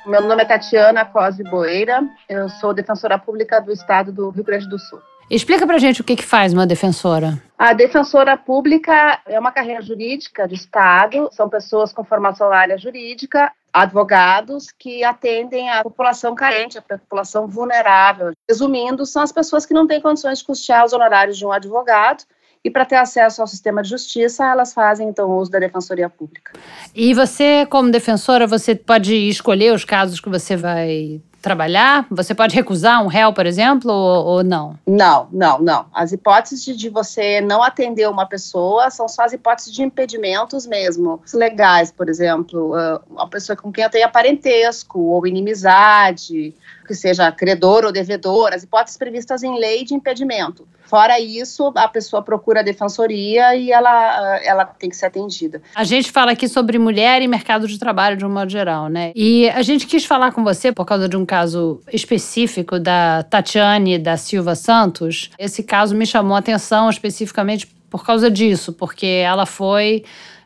Meu 0.06 0.22
nome 0.22 0.41
é 0.41 0.45
Tatiana 0.45 1.06
Cosme 1.06 1.50
Boeira, 1.50 2.04
eu 2.28 2.50
sou 2.50 2.74
defensora 2.74 3.17
pública 3.17 3.62
do 3.62 3.72
estado 3.72 4.12
do 4.12 4.32
Rio 4.32 4.43
Grande 4.43 4.67
do 4.67 4.78
Sul. 4.78 5.00
Explica 5.29 5.67
pra 5.67 5.77
gente 5.77 6.01
o 6.01 6.03
que, 6.03 6.15
que 6.15 6.25
faz 6.25 6.53
uma 6.53 6.65
defensora. 6.65 7.41
A 7.57 7.73
defensora 7.73 8.35
pública 8.35 9.19
é 9.27 9.39
uma 9.39 9.51
carreira 9.51 9.81
jurídica 9.81 10.47
de 10.47 10.55
Estado, 10.55 11.29
são 11.31 11.47
pessoas 11.47 11.93
com 11.93 12.03
formação 12.03 12.49
na 12.49 12.57
área 12.57 12.77
jurídica, 12.77 13.51
advogados 13.71 14.71
que 14.71 15.03
atendem 15.03 15.69
a 15.69 15.83
população 15.83 16.33
carente, 16.33 16.79
a 16.79 16.81
população 16.81 17.47
vulnerável. 17.47 18.33
Resumindo, 18.49 19.05
são 19.05 19.21
as 19.21 19.31
pessoas 19.31 19.65
que 19.65 19.73
não 19.73 19.85
têm 19.85 20.01
condições 20.01 20.39
de 20.39 20.45
custear 20.45 20.83
os 20.83 20.93
honorários 20.93 21.37
de 21.37 21.45
um 21.45 21.51
advogado 21.51 22.23
e 22.63 22.69
para 22.69 22.85
ter 22.85 22.95
acesso 22.95 23.41
ao 23.41 23.47
sistema 23.47 23.81
de 23.81 23.89
justiça, 23.89 24.45
elas 24.45 24.73
fazem 24.73 25.07
então 25.07 25.29
uso 25.37 25.49
da 25.49 25.59
defensoria 25.59 26.09
pública. 26.09 26.51
E 26.93 27.13
você, 27.13 27.65
como 27.67 27.91
defensora, 27.91 28.45
você 28.45 28.75
pode 28.75 29.13
escolher 29.15 29.73
os 29.73 29.85
casos 29.85 30.19
que 30.19 30.27
você 30.27 30.57
vai 30.57 31.21
trabalhar? 31.41 32.06
Você 32.10 32.36
pode 32.36 32.56
recusar 32.56 33.04
um 33.04 33.08
réu, 33.08 33.34
por 33.34 33.45
exemplo, 33.45 33.91
ou, 33.91 34.25
ou, 34.25 34.43
não? 34.43 34.78
Não, 34.86 35.28
não, 35.32 35.60
não. 35.60 35.86
As 35.93 36.12
hipóteses 36.12 36.78
de 36.78 36.89
você 36.89 37.41
não 37.41 37.63
atender 37.63 38.10
uma 38.10 38.25
pessoa 38.25 38.89
são 38.89 39.08
só 39.08 39.23
as 39.23 39.34
hipóteses 39.34 39.73
de 39.73 39.82
impedimentos 39.82 40.67
mesmo, 40.67 41.21
legais, 41.34 41.91
por 41.91 42.10
exemplo, 42.10 42.73
ah, 42.75 43.02
uma 43.10 43.28
pessoa 43.28 43.56
com 43.56 43.71
quem 43.71 43.84
eu 43.84 43.89
tenha 43.89 44.10
parentesco 44.10 44.99
ou 44.99 45.25
inimizade, 45.25 46.54
que 46.88 46.95
seja 46.95 47.32
credor 47.32 47.86
ou 47.86 47.91
devedor, 47.91 48.54
as 48.54 48.63
hipóteses 48.63 48.97
previstas 48.97 49.43
em 49.43 49.60
lei 49.60 49.86
de 49.86 49.93
impedimento. 49.93 50.67
Fora 50.89 51.19
isso, 51.19 51.71
a 51.75 51.88
pessoa 51.88 52.23
procura 52.23 52.62
a 52.62 52.63
defensoria 52.63 53.56
e 53.56 53.71
ela, 53.71 54.39
ela 54.43 54.65
tem 54.65 54.89
que 54.89 54.95
ser 54.95 55.06
atendida. 55.06 55.62
A 55.75 55.84
gente 55.84 56.12
fala 56.12 56.32
aqui 56.32 56.47
sobre 56.47 56.80
mulher 56.80 57.21
e 57.21 57.28
mercado 57.28 57.67
de 57.67 57.78
trabalho 57.78 58.17
de 58.17 58.25
um 58.25 58.30
modo 58.30 58.49
geral, 58.52 58.89
né? 58.89 59.12
E 59.15 59.47
a 59.52 59.62
gente 59.62 59.86
quis 59.86 60.04
falar 60.04 60.32
com 60.32 60.43
você 60.43 60.71
por 60.71 60.86
causa 60.86 61.08
de 61.08 61.15
um 61.15 61.28
caso 61.28 61.80
específico 61.93 62.80
da 62.80 63.21
Tatiane 63.21 63.99
da 63.99 64.17
Silva 64.17 64.56
Santos. 64.56 65.30
Esse 65.38 65.62
caso 65.62 65.95
me 65.95 66.08
chamou 66.08 66.36
a 66.36 66.39
atenção 66.39 66.89
especificamente 66.89 67.67
por 67.88 68.04
causa 68.04 68.32
disso, 68.32 68.73
porque 68.73 69.06
ela 69.06 69.45
foi 69.45 70.04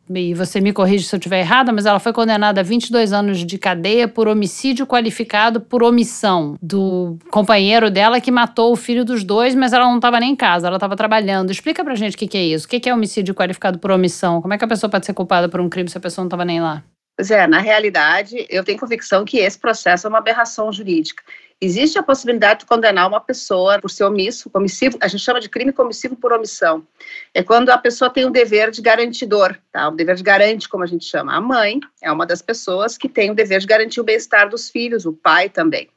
e 0.09 0.33
você 0.33 0.59
me 0.59 0.73
corrige 0.73 1.05
se 1.05 1.15
eu 1.15 1.17
estiver 1.17 1.39
errada, 1.39 1.71
mas 1.71 1.85
ela 1.85 1.99
foi 1.99 2.11
condenada 2.11 2.59
a 2.59 2.63
22 2.63 3.13
anos 3.13 3.45
de 3.45 3.57
cadeia 3.57 4.07
por 4.07 4.27
homicídio 4.27 4.85
qualificado 4.85 5.61
por 5.61 5.81
omissão 5.81 6.55
do 6.61 7.17
companheiro 7.31 7.89
dela 7.89 8.19
que 8.19 8.31
matou 8.31 8.73
o 8.73 8.75
filho 8.75 9.05
dos 9.05 9.23
dois, 9.23 9.55
mas 9.55 9.71
ela 9.71 9.85
não 9.85 9.95
estava 9.95 10.19
nem 10.19 10.31
em 10.31 10.35
casa, 10.35 10.67
ela 10.67 10.77
estava 10.77 10.95
trabalhando. 10.95 11.51
Explica 11.51 11.83
pra 11.83 11.95
gente 11.95 12.15
o 12.15 12.17
que, 12.17 12.27
que 12.27 12.37
é 12.37 12.43
isso. 12.43 12.65
O 12.65 12.69
que, 12.69 12.79
que 12.79 12.89
é 12.89 12.93
homicídio 12.93 13.33
qualificado 13.33 13.79
por 13.79 13.91
omissão? 13.91 14.41
Como 14.41 14.53
é 14.53 14.57
que 14.57 14.65
a 14.65 14.67
pessoa 14.67 14.89
pode 14.89 15.05
ser 15.05 15.13
culpada 15.13 15.47
por 15.47 15.61
um 15.61 15.69
crime 15.69 15.89
se 15.89 15.97
a 15.97 16.01
pessoa 16.01 16.23
não 16.23 16.27
estava 16.27 16.43
nem 16.43 16.61
lá? 16.61 16.83
Pois 17.15 17.29
é, 17.29 17.45
na 17.45 17.59
realidade, 17.59 18.45
eu 18.49 18.63
tenho 18.63 18.79
convicção 18.79 19.23
que 19.23 19.37
esse 19.37 19.57
processo 19.57 20.07
é 20.07 20.09
uma 20.09 20.17
aberração 20.17 20.71
jurídica. 20.71 21.23
Existe 21.63 21.97
a 21.97 22.04
possibilidade 22.04 22.60
de 22.60 22.65
condenar 22.65 23.08
uma 23.08 23.21
pessoa 23.21 23.80
por 23.80 23.89
ser 23.89 24.04
omisso, 24.04 24.52
omissivo, 24.54 24.97
a 24.99 25.08
gente 25.08 25.21
chama 25.23 25.39
de 25.39 25.47
crime 25.47 25.71
comissivo 25.71 26.13
por 26.13 26.34
omissão. 26.34 26.86
É 27.34 27.41
quando 27.41 27.69
a 27.69 27.78
pessoa 27.78 28.10
tem 28.10 28.26
um 28.26 28.32
dever 28.32 28.69
de 28.69 28.82
garantidor, 28.82 29.56
tá? 29.71 29.88
O 29.88 29.91
dever 29.91 30.17
de 30.17 30.23
garante, 30.23 30.67
como 30.67 30.84
a 30.84 30.88
gente 30.88 31.06
chama. 31.06 31.34
A 31.34 31.39
mãe 31.39 31.80
é 32.02 32.12
uma 32.12 32.26
das 32.26 32.41
pessoas 32.41 32.97
que 32.97 33.08
tem 33.08 33.32
o 33.32 33.34
dever 33.34 33.62
de 33.62 33.65
garantir 33.65 34.02
o 34.02 34.04
bem-estar 34.04 34.49
dos 34.49 34.69
filhos, 34.69 35.06
o 35.06 35.13
pai 35.13 35.47
também. 35.47 35.88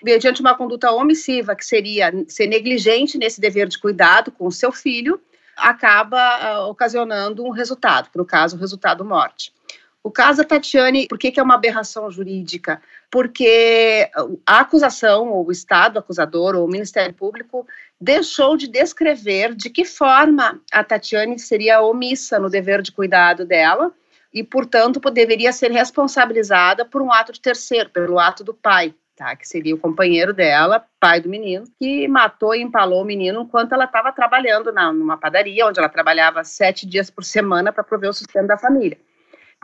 Mediante 0.00 0.40
uma 0.40 0.54
conduta 0.54 0.92
omissiva, 0.92 1.56
que 1.56 1.66
seria 1.66 2.12
ser 2.28 2.46
negligente 2.46 3.18
nesse 3.18 3.40
dever 3.40 3.66
de 3.66 3.80
cuidado 3.80 4.30
com 4.30 4.46
o 4.46 4.52
seu 4.52 4.70
filho, 4.70 5.20
acaba 5.56 6.60
uh, 6.66 6.70
ocasionando 6.70 7.44
um 7.44 7.50
resultado, 7.50 8.08
no 8.14 8.24
caso, 8.24 8.56
o 8.56 8.60
resultado 8.60 9.04
morte. 9.04 9.52
O 10.06 10.10
caso 10.12 10.38
da 10.38 10.44
Tatiane, 10.44 11.08
por 11.08 11.18
que, 11.18 11.32
que 11.32 11.40
é 11.40 11.42
uma 11.42 11.56
aberração 11.56 12.08
jurídica? 12.12 12.80
Porque 13.10 14.10
a 14.46 14.60
acusação, 14.60 15.28
ou 15.28 15.46
o 15.46 15.52
Estado 15.52 15.98
acusador, 15.98 16.54
ou 16.54 16.64
o 16.64 16.70
Ministério 16.70 17.14
Público, 17.14 17.66
deixou 18.00 18.56
de 18.56 18.68
descrever 18.68 19.54
de 19.54 19.70
que 19.70 19.84
forma 19.84 20.60
a 20.72 20.84
Tatiane 20.84 21.38
seria 21.38 21.80
omissa 21.80 22.38
no 22.38 22.50
dever 22.50 22.82
de 22.82 22.92
cuidado 22.92 23.44
dela 23.44 23.92
e, 24.32 24.42
portanto, 24.42 25.00
deveria 25.10 25.52
ser 25.52 25.70
responsabilizada 25.70 26.84
por 26.84 27.00
um 27.00 27.10
ato 27.10 27.32
de 27.32 27.40
terceiro, 27.40 27.88
pelo 27.90 28.18
ato 28.18 28.44
do 28.44 28.52
pai, 28.52 28.94
tá? 29.16 29.34
que 29.34 29.48
seria 29.48 29.74
o 29.74 29.78
companheiro 29.78 30.34
dela, 30.34 30.84
pai 31.00 31.20
do 31.20 31.28
menino, 31.28 31.64
que 31.80 32.06
matou 32.06 32.54
e 32.54 32.60
empalou 32.60 33.02
o 33.02 33.04
menino 33.04 33.42
enquanto 33.42 33.72
ela 33.72 33.84
estava 33.84 34.12
trabalhando 34.12 34.70
na, 34.72 34.92
numa 34.92 35.16
padaria, 35.16 35.66
onde 35.66 35.78
ela 35.78 35.88
trabalhava 35.88 36.44
sete 36.44 36.86
dias 36.86 37.08
por 37.08 37.24
semana 37.24 37.72
para 37.72 37.82
prover 37.82 38.10
o 38.10 38.12
sustento 38.12 38.46
da 38.46 38.58
família. 38.58 38.98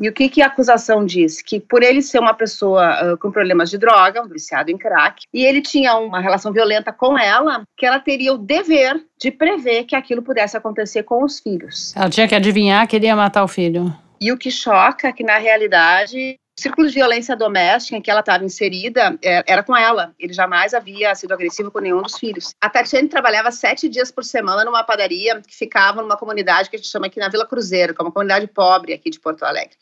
E 0.00 0.08
o 0.08 0.12
que, 0.12 0.28
que 0.28 0.42
a 0.42 0.46
acusação 0.46 1.04
diz? 1.04 1.42
Que 1.42 1.60
por 1.60 1.82
ele 1.82 2.02
ser 2.02 2.18
uma 2.18 2.34
pessoa 2.34 3.12
uh, 3.12 3.18
com 3.18 3.30
problemas 3.30 3.70
de 3.70 3.78
droga, 3.78 4.22
um 4.22 4.28
viciado 4.28 4.70
em 4.70 4.78
crack, 4.78 5.24
e 5.32 5.44
ele 5.44 5.60
tinha 5.60 5.96
uma 5.96 6.20
relação 6.20 6.52
violenta 6.52 6.92
com 6.92 7.18
ela, 7.18 7.62
que 7.76 7.84
ela 7.84 8.00
teria 8.00 8.32
o 8.32 8.38
dever 8.38 9.04
de 9.18 9.30
prever 9.30 9.84
que 9.84 9.94
aquilo 9.94 10.22
pudesse 10.22 10.56
acontecer 10.56 11.02
com 11.02 11.22
os 11.22 11.38
filhos. 11.38 11.94
Ela 11.94 12.10
tinha 12.10 12.26
que 12.26 12.34
adivinhar 12.34 12.86
que 12.86 12.96
ele 12.96 13.06
ia 13.06 13.16
matar 13.16 13.44
o 13.44 13.48
filho. 13.48 13.94
E 14.20 14.30
o 14.30 14.38
que 14.38 14.50
choca 14.50 15.08
é 15.08 15.12
que, 15.12 15.24
na 15.24 15.36
realidade, 15.36 16.38
círculo 16.58 16.86
de 16.88 16.94
violência 16.94 17.34
doméstica 17.34 17.96
em 17.96 18.02
que 18.02 18.10
ela 18.10 18.20
estava 18.20 18.44
inserida 18.44 19.18
é, 19.22 19.42
era 19.46 19.62
com 19.62 19.76
ela. 19.76 20.14
Ele 20.18 20.32
jamais 20.32 20.74
havia 20.74 21.14
sido 21.14 21.32
agressivo 21.32 21.70
com 21.70 21.78
nenhum 21.78 22.02
dos 22.02 22.18
filhos. 22.18 22.54
A 22.60 22.68
Tatiane 22.68 23.08
trabalhava 23.08 23.50
sete 23.50 23.88
dias 23.88 24.10
por 24.10 24.24
semana 24.24 24.64
numa 24.64 24.84
padaria 24.84 25.40
que 25.40 25.54
ficava 25.54 26.02
numa 26.02 26.16
comunidade 26.16 26.68
que 26.68 26.76
a 26.76 26.78
gente 26.78 26.90
chama 26.90 27.06
aqui 27.06 27.18
na 27.18 27.28
Vila 27.28 27.46
Cruzeiro, 27.46 27.94
que 27.94 28.02
é 28.02 28.04
uma 28.04 28.12
comunidade 28.12 28.46
pobre 28.46 28.92
aqui 28.92 29.10
de 29.10 29.18
Porto 29.18 29.44
Alegre. 29.44 29.76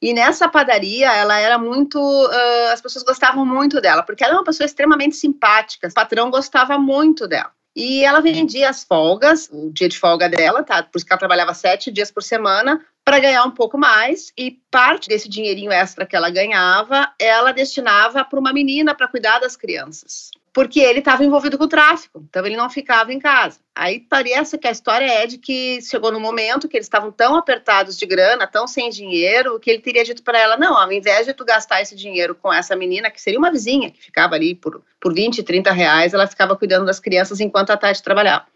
E 0.00 0.12
nessa 0.12 0.48
padaria, 0.48 1.12
ela 1.12 1.38
era 1.38 1.58
muito. 1.58 1.98
Uh, 1.98 2.72
as 2.72 2.80
pessoas 2.80 3.04
gostavam 3.04 3.44
muito 3.44 3.80
dela, 3.80 4.02
porque 4.02 4.24
ela 4.24 4.34
é 4.34 4.36
uma 4.36 4.44
pessoa 4.44 4.64
extremamente 4.64 5.16
simpática. 5.16 5.88
O 5.88 5.94
patrão 5.94 6.30
gostava 6.30 6.78
muito 6.78 7.26
dela. 7.26 7.50
E 7.74 8.04
ela 8.04 8.20
vendia 8.20 8.68
as 8.68 8.84
folgas, 8.84 9.48
o 9.50 9.70
dia 9.72 9.88
de 9.88 9.98
folga 9.98 10.28
dela, 10.28 10.62
tá? 10.62 10.82
Por 10.82 10.98
isso 10.98 11.06
que 11.06 11.12
ela 11.12 11.18
trabalhava 11.18 11.54
sete 11.54 11.90
dias 11.90 12.10
por 12.10 12.22
semana, 12.22 12.84
para 13.04 13.18
ganhar 13.18 13.44
um 13.44 13.50
pouco 13.50 13.78
mais 13.78 14.32
e 14.36 14.60
parte 14.70 15.08
desse 15.08 15.28
dinheirinho 15.28 15.72
extra 15.72 16.06
que 16.06 16.14
ela 16.14 16.30
ganhava, 16.30 17.12
ela 17.18 17.50
destinava 17.52 18.24
para 18.24 18.38
uma 18.38 18.52
menina 18.52 18.94
para 18.94 19.08
cuidar 19.08 19.38
das 19.40 19.56
crianças. 19.56 20.30
Porque 20.54 20.80
ele 20.80 20.98
estava 20.98 21.24
envolvido 21.24 21.56
com 21.56 21.64
o 21.64 21.68
tráfico, 21.68 22.22
então 22.28 22.44
ele 22.44 22.56
não 22.56 22.68
ficava 22.68 23.10
em 23.10 23.18
casa. 23.18 23.58
Aí 23.74 24.00
parece 24.00 24.58
que 24.58 24.68
a 24.68 24.70
história 24.70 25.06
é 25.06 25.26
de 25.26 25.38
que 25.38 25.80
chegou 25.80 26.12
no 26.12 26.20
momento 26.20 26.68
que 26.68 26.76
eles 26.76 26.84
estavam 26.84 27.10
tão 27.10 27.34
apertados 27.36 27.96
de 27.96 28.04
grana, 28.04 28.46
tão 28.46 28.66
sem 28.66 28.90
dinheiro, 28.90 29.58
que 29.58 29.70
ele 29.70 29.80
teria 29.80 30.04
dito 30.04 30.22
para 30.22 30.38
ela: 30.38 30.58
não, 30.58 30.76
ao 30.76 30.92
invés 30.92 31.26
de 31.26 31.32
tu 31.32 31.42
gastar 31.42 31.80
esse 31.80 31.96
dinheiro 31.96 32.34
com 32.34 32.52
essa 32.52 32.76
menina, 32.76 33.10
que 33.10 33.20
seria 33.20 33.38
uma 33.38 33.50
vizinha, 33.50 33.90
que 33.90 34.02
ficava 34.02 34.34
ali 34.34 34.54
por, 34.54 34.82
por 35.00 35.14
20, 35.14 35.42
30 35.42 35.72
reais, 35.72 36.12
ela 36.12 36.26
ficava 36.26 36.54
cuidando 36.54 36.84
das 36.84 37.00
crianças 37.00 37.40
enquanto 37.40 37.70
a 37.70 37.76
Tati 37.76 38.02
trabalhava. 38.02 38.46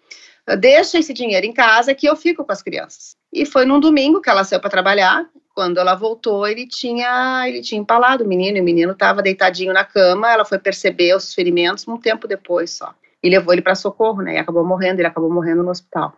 Deixa 0.59 0.99
esse 0.99 1.13
dinheiro 1.13 1.45
em 1.47 1.53
casa 1.53 1.95
que 1.95 2.07
eu 2.07 2.15
fico 2.15 2.45
com 2.45 2.53
as 2.53 2.63
crianças. 2.63 3.17
E 3.33 3.45
foi 3.45 3.65
num 3.65 3.81
domingo 3.81 4.21
que 4.21 4.31
ela 4.31 4.45
saiu 4.45 4.61
para 4.61 4.71
trabalhar. 4.71 5.27
Quando 5.57 5.79
ela 5.79 5.95
voltou, 5.95 6.47
ele 6.47 6.67
tinha 6.67 7.49
ele 7.49 7.63
tinha 7.63 7.81
empalado 7.81 8.23
o 8.23 8.29
menino, 8.29 8.59
e 8.59 8.61
o 8.61 8.65
menino 8.65 8.93
estava 8.93 9.23
deitadinho 9.23 9.73
na 9.73 9.87
cama. 9.87 10.31
Ela 10.31 10.45
foi 10.45 10.59
perceber 10.59 11.17
os 11.17 11.33
ferimentos 11.33 11.89
um 11.89 11.97
tempo 11.97 12.29
depois 12.29 12.73
só. 12.73 12.95
E 13.23 13.31
levou 13.31 13.55
ele 13.55 13.63
para 13.63 13.75
socorro, 13.75 14.21
né? 14.21 14.35
E 14.35 14.39
acabou 14.39 14.63
morrendo, 14.63 15.01
ele 15.01 15.09
acabou 15.09 15.33
morrendo 15.33 15.63
no 15.63 15.71
hospital. 15.71 16.13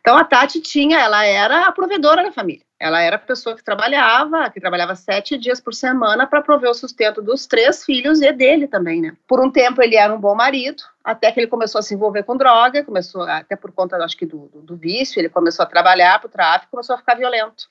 Então 0.00 0.16
a 0.16 0.24
Tati 0.24 0.58
tinha, 0.62 0.98
ela 1.00 1.22
era 1.22 1.66
a 1.66 1.72
provedora 1.72 2.22
da 2.22 2.32
família. 2.32 2.62
Ela 2.80 3.02
era 3.02 3.16
a 3.16 3.18
pessoa 3.18 3.54
que 3.54 3.62
trabalhava, 3.62 4.48
que 4.48 4.58
trabalhava 4.58 4.94
sete 4.94 5.36
dias 5.36 5.60
por 5.60 5.74
semana 5.74 6.26
para 6.26 6.40
prover 6.40 6.70
o 6.70 6.74
sustento 6.74 7.20
dos 7.20 7.46
três 7.46 7.84
filhos 7.84 8.22
e 8.22 8.32
dele 8.32 8.66
também, 8.66 9.02
né? 9.02 9.14
Por 9.26 9.38
um 9.38 9.50
tempo 9.50 9.82
ele 9.82 9.96
era 9.96 10.14
um 10.14 10.18
bom 10.18 10.34
marido, 10.34 10.82
até 11.04 11.30
que 11.30 11.40
ele 11.40 11.46
começou 11.46 11.80
a 11.80 11.82
se 11.82 11.92
envolver 11.92 12.22
com 12.22 12.38
droga, 12.38 12.82
começou, 12.82 13.20
até 13.22 13.54
por 13.54 13.70
conta, 13.70 13.96
acho 13.98 14.16
que, 14.16 14.24
do, 14.24 14.48
do, 14.48 14.62
do 14.62 14.76
vício, 14.76 15.20
ele 15.20 15.28
começou 15.28 15.62
a 15.62 15.66
trabalhar 15.66 16.18
para 16.20 16.28
o 16.28 16.30
tráfico, 16.30 16.70
começou 16.70 16.94
a 16.94 16.98
ficar 16.98 17.16
violento. 17.16 17.68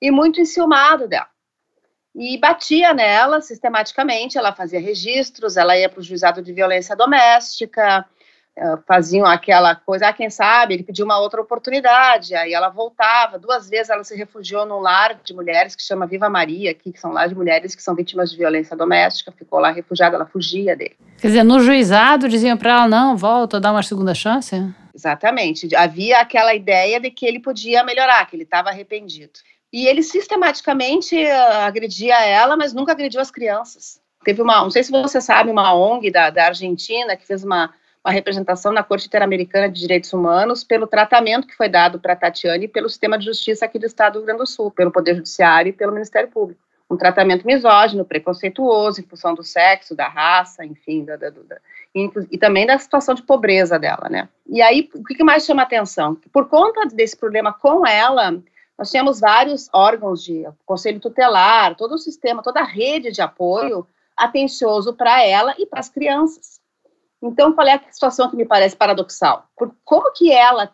E 0.00 0.10
muito 0.10 0.40
enciumado 0.40 1.08
dela. 1.08 1.28
E 2.14 2.38
batia 2.38 2.94
nela 2.94 3.40
sistematicamente, 3.40 4.38
ela 4.38 4.52
fazia 4.52 4.80
registros, 4.80 5.56
ela 5.56 5.76
ia 5.76 5.88
para 5.88 6.00
o 6.00 6.02
juizado 6.02 6.40
de 6.40 6.52
violência 6.52 6.96
doméstica, 6.96 8.06
eh, 8.58 8.78
faziam 8.88 9.26
aquela 9.26 9.74
coisa, 9.74 10.08
ah, 10.08 10.12
quem 10.14 10.30
sabe, 10.30 10.72
ele 10.72 10.82
pediu 10.82 11.04
uma 11.04 11.18
outra 11.18 11.42
oportunidade, 11.42 12.34
aí 12.34 12.54
ela 12.54 12.70
voltava, 12.70 13.38
duas 13.38 13.68
vezes 13.68 13.90
ela 13.90 14.02
se 14.02 14.16
refugiou 14.16 14.64
num 14.64 14.78
lar 14.78 15.20
de 15.22 15.34
mulheres 15.34 15.76
que 15.76 15.82
chama 15.82 16.06
Viva 16.06 16.30
Maria, 16.30 16.70
aqui, 16.70 16.90
que 16.90 16.98
são 16.98 17.12
lá 17.12 17.26
de 17.26 17.34
mulheres 17.34 17.74
que 17.74 17.82
são 17.82 17.94
vítimas 17.94 18.30
de 18.30 18.38
violência 18.38 18.74
doméstica, 18.74 19.30
ficou 19.30 19.60
lá 19.60 19.70
refugiada, 19.70 20.16
ela 20.16 20.24
fugia 20.24 20.74
dele. 20.74 20.96
Quer 21.18 21.26
dizer, 21.26 21.42
no 21.42 21.60
juizado 21.60 22.30
diziam 22.30 22.56
para 22.56 22.70
ela, 22.70 22.88
não, 22.88 23.14
volta, 23.14 23.60
dá 23.60 23.70
uma 23.70 23.82
segunda 23.82 24.14
chance? 24.14 24.56
Exatamente, 24.94 25.76
havia 25.76 26.20
aquela 26.20 26.54
ideia 26.54 26.98
de 26.98 27.10
que 27.10 27.26
ele 27.26 27.40
podia 27.40 27.84
melhorar, 27.84 28.24
que 28.24 28.36
ele 28.36 28.44
estava 28.44 28.70
arrependido. 28.70 29.38
E 29.72 29.86
ele 29.86 30.02
sistematicamente 30.02 31.16
uh, 31.16 31.66
agredia 31.66 32.24
ela, 32.24 32.56
mas 32.56 32.72
nunca 32.72 32.92
agrediu 32.92 33.20
as 33.20 33.30
crianças. 33.30 34.00
Teve 34.24 34.42
uma, 34.42 34.62
não 34.62 34.70
sei 34.70 34.82
se 34.82 34.90
você 34.90 35.20
sabe, 35.20 35.50
uma 35.50 35.74
ONG 35.74 36.10
da, 36.10 36.30
da 36.30 36.46
Argentina 36.46 37.16
que 37.16 37.26
fez 37.26 37.44
uma 37.44 37.72
uma 38.06 38.12
representação 38.12 38.72
na 38.72 38.84
Corte 38.84 39.08
Interamericana 39.08 39.68
de 39.68 39.80
Direitos 39.80 40.12
Humanos 40.12 40.62
pelo 40.62 40.86
tratamento 40.86 41.44
que 41.44 41.56
foi 41.56 41.68
dado 41.68 41.98
para 41.98 42.14
Tatiane 42.14 42.68
pelo 42.68 42.88
sistema 42.88 43.18
de 43.18 43.24
justiça 43.24 43.64
aqui 43.64 43.80
do 43.80 43.86
Estado 43.86 44.12
do 44.12 44.18
Rio 44.18 44.26
Grande 44.26 44.42
do 44.42 44.46
Sul, 44.46 44.70
pelo 44.70 44.92
Poder 44.92 45.16
Judiciário 45.16 45.70
e 45.70 45.72
pelo 45.72 45.92
Ministério 45.92 46.30
Público. 46.30 46.60
Um 46.88 46.96
tratamento 46.96 47.44
misógino, 47.44 48.04
preconceituoso, 48.04 49.00
em 49.00 49.02
função 49.02 49.34
do 49.34 49.42
sexo, 49.42 49.96
da 49.96 50.06
raça, 50.06 50.64
enfim, 50.64 51.04
da, 51.04 51.16
da, 51.16 51.30
da 51.30 51.56
e, 51.92 52.08
e, 52.30 52.38
também 52.38 52.64
da 52.64 52.78
situação 52.78 53.12
de 53.12 53.24
pobreza 53.24 53.76
dela, 53.76 54.06
né? 54.08 54.28
E 54.46 54.62
aí, 54.62 54.88
o 54.94 55.02
que 55.02 55.24
mais 55.24 55.44
chama 55.44 55.62
atenção? 55.62 56.16
Por 56.32 56.48
conta 56.48 56.86
desse 56.86 57.16
problema 57.16 57.52
com 57.52 57.84
ela, 57.84 58.40
nós 58.78 58.90
tínhamos 58.90 59.20
vários 59.20 59.68
órgãos 59.72 60.22
de 60.22 60.46
conselho 60.64 61.00
tutelar, 61.00 61.74
todo 61.76 61.94
o 61.94 61.98
sistema, 61.98 62.42
toda 62.42 62.60
a 62.60 62.64
rede 62.64 63.10
de 63.10 63.22
apoio 63.22 63.86
atencioso 64.16 64.94
para 64.94 65.22
ela 65.22 65.54
e 65.58 65.66
para 65.66 65.80
as 65.80 65.88
crianças. 65.88 66.60
Então, 67.22 67.52
qual 67.52 67.66
é 67.66 67.74
a 67.74 67.92
situação 67.92 68.30
que 68.30 68.36
me 68.36 68.44
parece 68.44 68.76
paradoxal? 68.76 69.46
Por 69.56 69.74
como 69.84 70.12
que 70.12 70.30
ela 70.30 70.70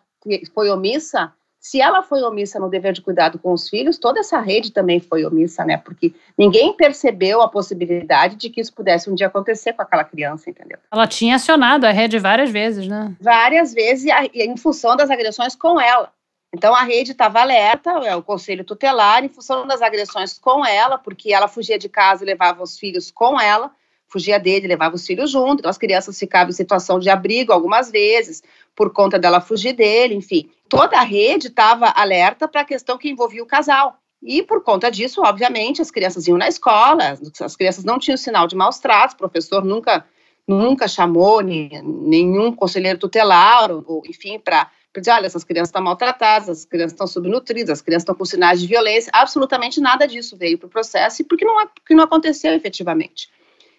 foi 0.53 0.69
omissa? 0.69 1.33
Se 1.59 1.79
ela 1.79 2.03
foi 2.03 2.21
omissa 2.21 2.59
no 2.59 2.69
dever 2.69 2.91
de 2.91 3.01
cuidado 3.01 3.39
com 3.39 3.53
os 3.53 3.69
filhos, 3.69 3.97
toda 3.97 4.19
essa 4.19 4.37
rede 4.37 4.73
também 4.73 4.99
foi 4.99 5.25
omissa, 5.25 5.63
né? 5.63 5.77
Porque 5.77 6.13
ninguém 6.37 6.75
percebeu 6.75 7.41
a 7.41 7.47
possibilidade 7.47 8.35
de 8.35 8.49
que 8.49 8.59
isso 8.59 8.73
pudesse 8.73 9.09
um 9.09 9.15
dia 9.15 9.27
acontecer 9.27 9.71
com 9.71 9.81
aquela 9.81 10.03
criança, 10.03 10.49
entendeu? 10.49 10.77
Ela 10.91 11.07
tinha 11.07 11.37
acionado 11.37 11.85
a 11.85 11.91
rede 11.91 12.19
várias 12.19 12.51
vezes, 12.51 12.85
né? 12.85 13.15
Várias 13.21 13.73
vezes, 13.73 14.11
e 14.33 14.41
em 14.41 14.57
função 14.57 14.97
das 14.97 15.09
agressões 15.09 15.55
com 15.55 15.79
ela. 15.79 16.11
Então 16.53 16.75
a 16.75 16.83
rede 16.83 17.11
estava 17.11 17.41
alerta, 17.41 17.89
é 18.05 18.15
o 18.15 18.21
conselho 18.21 18.63
tutelar, 18.63 19.23
em 19.23 19.29
função 19.29 19.65
das 19.65 19.81
agressões 19.81 20.37
com 20.37 20.65
ela, 20.65 20.97
porque 20.97 21.33
ela 21.33 21.47
fugia 21.47 21.79
de 21.79 21.89
casa 21.89 22.23
e 22.23 22.27
levava 22.27 22.61
os 22.61 22.77
filhos 22.77 23.09
com 23.09 23.39
ela 23.39 23.71
fugia 24.13 24.39
dele, 24.39 24.67
levava 24.67 24.95
os 24.95 25.07
filhos 25.07 25.31
junto, 25.31 25.59
então 25.59 25.69
as 25.71 25.77
crianças 25.77 26.19
ficavam 26.19 26.51
em 26.51 26.53
situação 26.53 26.99
de 26.99 27.09
abrigo 27.09 27.51
algumas 27.51 27.89
vezes, 27.89 28.43
por 28.75 28.93
conta 28.93 29.17
dela 29.17 29.41
fugir 29.41 29.73
dele, 29.73 30.13
enfim. 30.13 30.51
Toda 30.69 30.99
a 30.99 31.03
rede 31.03 31.47
estava 31.47 31.87
alerta 31.87 32.47
para 32.47 32.61
a 32.61 32.65
questão 32.65 32.95
que 32.95 33.09
envolvia 33.09 33.41
o 33.41 33.47
casal. 33.47 33.97
E 34.21 34.43
por 34.43 34.63
conta 34.63 34.91
disso, 34.91 35.21
obviamente, 35.23 35.81
as 35.81 35.89
crianças 35.89 36.27
iam 36.27 36.37
na 36.37 36.47
escola, 36.47 37.17
as 37.41 37.55
crianças 37.55 37.83
não 37.83 37.97
tinham 37.97 38.15
sinal 38.15 38.45
de 38.45 38.55
maus 38.55 38.77
tratos, 38.77 39.15
o 39.15 39.17
professor 39.17 39.65
nunca, 39.65 40.05
nunca 40.47 40.87
chamou 40.87 41.41
nenhum 41.41 42.53
conselheiro 42.53 42.99
tutelar, 42.99 43.71
ou, 43.71 44.01
enfim, 44.07 44.39
para 44.39 44.69
dizer, 44.97 45.11
olha, 45.11 45.25
essas 45.25 45.43
crianças 45.43 45.69
estão 45.69 45.81
maltratadas, 45.81 46.49
as 46.49 46.65
crianças 46.65 46.91
estão 46.91 47.07
subnutridas, 47.07 47.79
as 47.79 47.81
crianças 47.81 48.03
estão 48.03 48.15
com 48.15 48.25
sinais 48.25 48.59
de 48.61 48.67
violência, 48.67 49.11
absolutamente 49.13 49.79
nada 49.79 50.07
disso 50.07 50.37
veio 50.37 50.57
para 50.57 50.67
o 50.67 50.69
processo, 50.69 51.21
e 51.21 51.25
porque 51.25 51.45
não, 51.45 51.67
porque 51.67 51.95
não 51.95 52.03
aconteceu 52.03 52.53
efetivamente. 52.53 53.29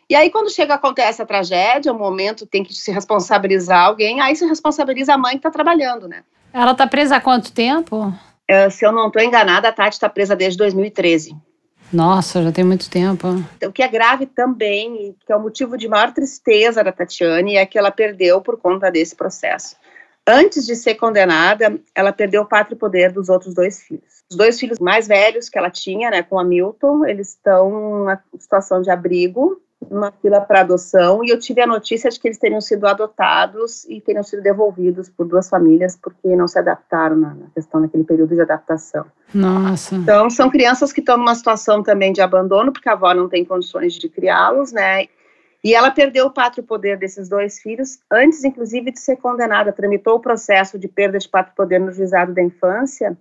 E 0.08 0.14
aí, 0.14 0.30
quando 0.30 0.50
chega, 0.50 0.74
acontece 0.74 1.22
a 1.22 1.26
tragédia, 1.26 1.92
o 1.92 1.98
momento 1.98 2.46
tem 2.46 2.62
que 2.62 2.74
se 2.74 2.90
responsabilizar 2.90 3.84
alguém, 3.84 4.20
aí 4.20 4.36
se 4.36 4.44
responsabiliza 4.46 5.14
a 5.14 5.18
mãe 5.18 5.32
que 5.32 5.38
está 5.38 5.50
trabalhando, 5.50 6.06
né? 6.06 6.24
Ela 6.52 6.72
está 6.72 6.86
presa 6.86 7.16
há 7.16 7.20
quanto 7.20 7.52
tempo? 7.52 8.12
Uh, 8.50 8.70
se 8.70 8.84
eu 8.84 8.92
não 8.92 9.06
estou 9.06 9.22
enganada, 9.22 9.68
a 9.68 9.72
Tati 9.72 9.94
está 9.94 10.08
presa 10.08 10.36
desde 10.36 10.58
2013. 10.58 11.34
Nossa, 11.94 12.42
já 12.42 12.50
tem 12.50 12.64
muito 12.64 12.90
tempo. 12.90 13.28
O 13.64 13.72
que 13.72 13.82
é 13.82 13.88
grave 13.88 14.26
também, 14.26 15.08
e 15.08 15.12
que 15.24 15.32
é 15.32 15.36
o 15.36 15.40
motivo 15.40 15.78
de 15.78 15.86
maior 15.86 16.12
tristeza 16.12 16.82
da 16.82 16.90
Tatiane, 16.90 17.56
é 17.56 17.64
que 17.64 17.78
ela 17.78 17.92
perdeu 17.92 18.40
por 18.40 18.58
conta 18.58 18.90
desse 18.90 19.14
processo. 19.14 19.76
Antes 20.26 20.66
de 20.66 20.74
ser 20.74 20.96
condenada, 20.96 21.78
ela 21.94 22.12
perdeu 22.12 22.42
o 22.42 22.46
pátrio 22.46 22.76
poder 22.76 23.12
dos 23.12 23.28
outros 23.28 23.54
dois 23.54 23.82
filhos. 23.82 24.24
Os 24.28 24.36
dois 24.36 24.58
filhos 24.58 24.80
mais 24.80 25.06
velhos 25.06 25.48
que 25.48 25.56
ela 25.56 25.70
tinha, 25.70 26.10
né, 26.10 26.22
com 26.22 26.38
a 26.38 26.44
Milton, 26.44 27.04
eles 27.04 27.28
estão 27.28 28.04
na 28.04 28.18
situação 28.38 28.82
de 28.82 28.90
abrigo, 28.90 29.60
numa 29.90 30.10
fila 30.12 30.40
para 30.40 30.60
adoção 30.60 31.24
e 31.24 31.30
eu 31.30 31.38
tive 31.38 31.60
a 31.60 31.66
notícia 31.66 32.10
de 32.10 32.18
que 32.18 32.28
eles 32.28 32.38
teriam 32.38 32.60
sido 32.60 32.86
adotados 32.86 33.84
e 33.84 34.00
teriam 34.00 34.22
sido 34.22 34.42
devolvidos 34.42 35.08
por 35.08 35.26
duas 35.26 35.48
famílias 35.48 35.96
porque 35.96 36.34
não 36.34 36.48
se 36.48 36.58
adaptaram 36.58 37.16
na, 37.16 37.34
na 37.34 37.46
questão 37.54 37.80
daquele 37.80 38.04
período 38.04 38.34
de 38.34 38.40
adaptação. 38.40 39.04
Nossa. 39.32 39.94
Então 39.94 40.30
são 40.30 40.50
crianças 40.50 40.92
que 40.92 41.00
estão 41.00 41.16
numa 41.16 41.34
situação 41.34 41.82
também 41.82 42.12
de 42.12 42.20
abandono 42.20 42.72
porque 42.72 42.88
a 42.88 42.92
avó 42.92 43.14
não 43.14 43.28
tem 43.28 43.44
condições 43.44 43.94
de 43.94 44.08
criá-los, 44.08 44.72
né? 44.72 45.06
E 45.62 45.74
ela 45.74 45.90
perdeu 45.90 46.26
o 46.26 46.30
pátrio 46.30 46.62
poder 46.62 46.98
desses 46.98 47.26
dois 47.26 47.58
filhos 47.58 47.98
antes, 48.12 48.44
inclusive, 48.44 48.90
de 48.90 49.00
ser 49.00 49.16
condenada. 49.16 49.72
Tramitou 49.72 50.16
o 50.16 50.20
processo 50.20 50.78
de 50.78 50.86
perda 50.86 51.18
de 51.18 51.26
pátrio 51.26 51.56
poder 51.56 51.80
no 51.80 51.90
juizado 51.90 52.34
da 52.34 52.42
infância 52.42 53.16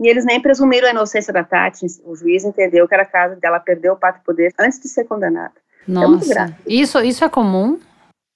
e 0.00 0.08
eles 0.08 0.24
nem 0.24 0.40
presumiram 0.40 0.88
a 0.88 0.90
inocência 0.90 1.32
da 1.32 1.44
Tati. 1.44 1.86
O 2.04 2.16
juiz 2.16 2.42
entendeu 2.42 2.88
que 2.88 2.94
era 2.94 3.04
caso 3.04 3.38
dela 3.38 3.60
perder 3.60 3.90
o 3.90 3.96
pátrio 3.96 4.24
poder 4.24 4.52
antes 4.58 4.80
de 4.80 4.88
ser 4.88 5.04
condenada. 5.04 5.54
É 5.88 5.92
Nossa, 5.92 6.40
é 6.40 6.54
isso, 6.66 7.00
isso 7.00 7.24
é 7.24 7.28
comum? 7.28 7.78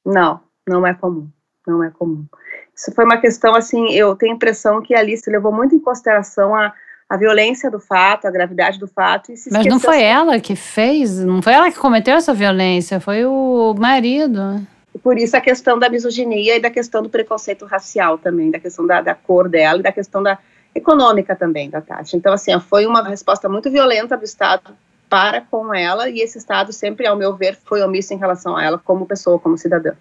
Não, 0.05 0.41
não 0.69 0.87
é 0.87 0.95
comum. 0.95 1.29
Não 1.67 1.83
é 1.85 1.91
comum. 1.91 2.25
Isso 2.75 2.93
foi 2.93 3.05
uma 3.05 3.19
questão, 3.19 3.55
assim, 3.55 3.93
eu 3.93 4.15
tenho 4.17 4.33
a 4.33 4.37
impressão 4.37 4.81
que 4.81 4.95
a 4.95 5.01
Alice 5.01 5.29
levou 5.31 5.53
muito 5.53 5.75
em 5.75 5.81
consideração 5.81 6.55
a, 6.55 6.73
a 7.09 7.17
violência 7.17 7.71
do 7.71 7.81
fato, 7.81 8.27
a 8.27 8.31
gravidade 8.31 8.79
do 8.79 8.87
fato. 8.87 9.33
Mas 9.51 9.67
não 9.67 9.81
foi 9.81 9.97
assim. 9.97 10.05
ela 10.05 10.41
que 10.41 10.55
fez, 10.55 11.19
não 11.19 11.43
foi 11.43 11.53
ela 11.53 11.71
que 11.71 11.79
cometeu 11.79 12.15
essa 12.15 12.33
violência, 12.33 13.01
foi 13.01 13.25
o 13.25 13.75
marido. 13.79 14.65
Por 15.03 15.19
isso 15.19 15.37
a 15.37 15.41
questão 15.41 15.79
da 15.79 15.89
misoginia 15.89 16.57
e 16.57 16.61
da 16.61 16.71
questão 16.71 17.03
do 17.03 17.09
preconceito 17.09 17.65
racial 17.67 18.19
também, 18.19 18.51
da 18.51 18.59
questão 18.59 18.87
da, 18.87 19.01
da 19.01 19.15
cor 19.15 19.49
dela 19.49 19.81
e 19.81 19.83
da 19.83 19.93
questão 19.93 20.23
da 20.23 20.39
econômica 20.75 21.35
também 21.35 21.69
da 21.69 21.81
Tati. 21.81 22.17
Então, 22.17 22.33
assim, 22.33 22.59
foi 22.61 22.87
uma 22.87 23.03
resposta 23.03 23.49
muito 23.49 23.71
violenta 23.71 24.17
do 24.17 24.25
Estado 24.25 24.75
para 25.09 25.41
com 25.41 25.75
ela 25.75 26.09
e 26.09 26.21
esse 26.21 26.39
Estado 26.39 26.73
sempre, 26.73 27.07
ao 27.07 27.17
meu 27.17 27.37
ver, 27.37 27.57
foi 27.65 27.83
omisso 27.83 28.15
em 28.15 28.19
relação 28.19 28.57
a 28.57 28.63
ela 28.63 28.79
como 28.79 29.07
pessoa, 29.07 29.39
como 29.39 29.57
cidadã. 29.57 29.95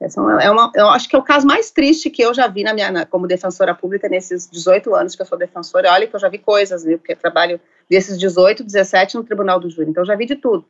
Essa 0.00 0.20
é 0.20 0.50
uma, 0.50 0.70
eu 0.74 0.88
acho 0.88 1.08
que 1.08 1.16
é 1.16 1.18
o 1.18 1.22
caso 1.22 1.46
mais 1.46 1.70
triste 1.70 2.10
que 2.10 2.20
eu 2.20 2.34
já 2.34 2.46
vi 2.46 2.62
na 2.62 2.74
minha, 2.74 2.90
na, 2.90 3.06
como 3.06 3.26
defensora 3.26 3.74
pública 3.74 4.08
nesses 4.08 4.48
18 4.48 4.94
anos 4.94 5.16
que 5.16 5.22
eu 5.22 5.26
sou 5.26 5.38
defensora. 5.38 5.90
Olha 5.90 6.06
que 6.06 6.14
eu 6.14 6.20
já 6.20 6.28
vi 6.28 6.38
coisas, 6.38 6.84
viu? 6.84 6.98
Porque 6.98 7.12
eu 7.12 7.16
trabalho 7.16 7.58
desses 7.88 8.18
18, 8.18 8.62
17 8.62 9.16
no 9.16 9.24
Tribunal 9.24 9.58
do 9.58 9.70
Júri. 9.70 9.88
Então 9.88 10.04
já 10.04 10.14
vi 10.14 10.26
de 10.26 10.36
tudo. 10.36 10.66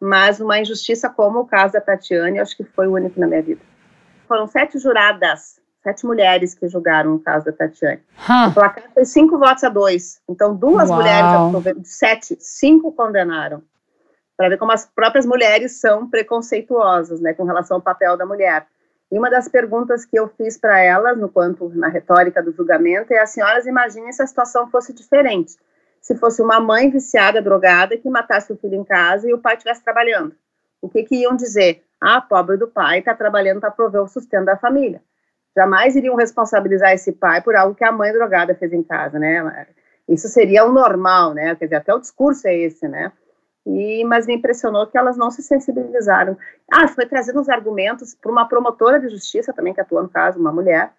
Mas 0.00 0.40
uma 0.40 0.58
injustiça 0.58 1.08
como 1.08 1.40
o 1.40 1.46
caso 1.46 1.74
da 1.74 1.80
Tatiane, 1.80 2.40
acho 2.40 2.56
que 2.56 2.64
foi 2.64 2.88
o 2.88 2.94
único 2.94 3.20
na 3.20 3.28
minha 3.28 3.42
vida. 3.42 3.60
Foram 4.26 4.48
sete 4.48 4.78
juradas, 4.78 5.60
sete 5.86 6.04
mulheres 6.04 6.52
que 6.52 6.66
julgaram 6.66 7.14
o 7.14 7.20
caso 7.20 7.44
da 7.44 7.52
Tatiane. 7.52 8.02
Huh. 8.28 8.50
O 8.50 8.54
placar 8.54 8.90
foi 8.92 9.04
cinco 9.04 9.38
votos 9.38 9.62
a 9.62 9.68
dois. 9.68 10.20
Então 10.28 10.52
duas 10.52 10.88
Uau. 10.88 10.98
mulheres, 10.98 11.80
de 11.80 11.88
sete, 11.88 12.36
cinco 12.40 12.90
condenaram 12.90 13.62
para 14.36 14.48
ver 14.48 14.58
como 14.58 14.72
as 14.72 14.84
próprias 14.84 15.24
mulheres 15.24 15.80
são 15.80 16.10
preconceituosas, 16.10 17.20
né, 17.20 17.32
com 17.32 17.44
relação 17.44 17.76
ao 17.76 17.82
papel 17.82 18.16
da 18.16 18.26
mulher. 18.26 18.66
E 19.12 19.16
uma 19.16 19.30
das 19.30 19.48
perguntas 19.48 20.04
que 20.04 20.18
eu 20.18 20.28
fiz 20.28 20.58
para 20.58 20.80
elas, 20.80 21.16
no 21.16 21.28
quanto 21.28 21.68
na 21.68 21.88
retórica 21.88 22.42
do 22.42 22.50
julgamento, 22.50 23.12
é: 23.12 23.20
as 23.20 23.30
senhoras 23.30 23.64
imaginem 23.64 24.12
se 24.12 24.20
a 24.20 24.26
situação 24.26 24.68
fosse 24.68 24.92
diferente. 24.92 25.54
Se 26.00 26.16
fosse 26.16 26.42
uma 26.42 26.58
mãe 26.58 26.90
viciada, 26.90 27.40
drogada, 27.40 27.96
que 27.96 28.10
matasse 28.10 28.52
o 28.52 28.56
filho 28.56 28.74
em 28.74 28.84
casa 28.84 29.28
e 29.28 29.32
o 29.32 29.38
pai 29.38 29.54
estivesse 29.54 29.84
trabalhando. 29.84 30.34
O 30.82 30.88
que, 30.88 31.04
que 31.04 31.22
iam 31.22 31.36
dizer? 31.36 31.84
Ah, 32.00 32.20
pobre 32.20 32.56
do 32.56 32.66
pai 32.66 32.98
está 32.98 33.14
trabalhando 33.14 33.60
para 33.60 33.70
prover 33.70 34.02
o 34.02 34.08
sustento 34.08 34.46
da 34.46 34.56
família. 34.56 35.00
Jamais 35.56 35.96
iriam 35.96 36.14
responsabilizar 36.16 36.92
esse 36.92 37.12
pai 37.12 37.40
por 37.40 37.56
algo 37.56 37.74
que 37.74 37.84
a 37.84 37.90
mãe 37.90 38.12
drogada 38.12 38.54
fez 38.54 38.72
em 38.72 38.82
casa, 38.82 39.18
né? 39.18 39.66
Isso 40.06 40.28
seria 40.28 40.66
o 40.66 40.72
normal, 40.72 41.32
né? 41.32 41.54
Quer 41.56 41.64
dizer, 41.64 41.76
até 41.76 41.94
o 41.94 41.98
discurso 41.98 42.46
é 42.46 42.54
esse, 42.54 42.86
né? 42.86 43.10
E, 43.66 44.04
mas 44.04 44.26
me 44.26 44.34
impressionou 44.34 44.86
que 44.86 44.96
elas 44.96 45.16
não 45.16 45.30
se 45.30 45.42
sensibilizaram. 45.42 46.36
Ah, 46.70 46.86
foi 46.86 47.06
trazendo 47.06 47.40
os 47.40 47.48
argumentos 47.48 48.14
para 48.14 48.30
uma 48.30 48.46
promotora 48.46 49.00
de 49.00 49.08
justiça 49.08 49.52
também, 49.52 49.74
que 49.74 49.80
atua 49.80 50.02
no 50.02 50.08
caso, 50.08 50.38
uma 50.38 50.52
mulher, 50.52 50.92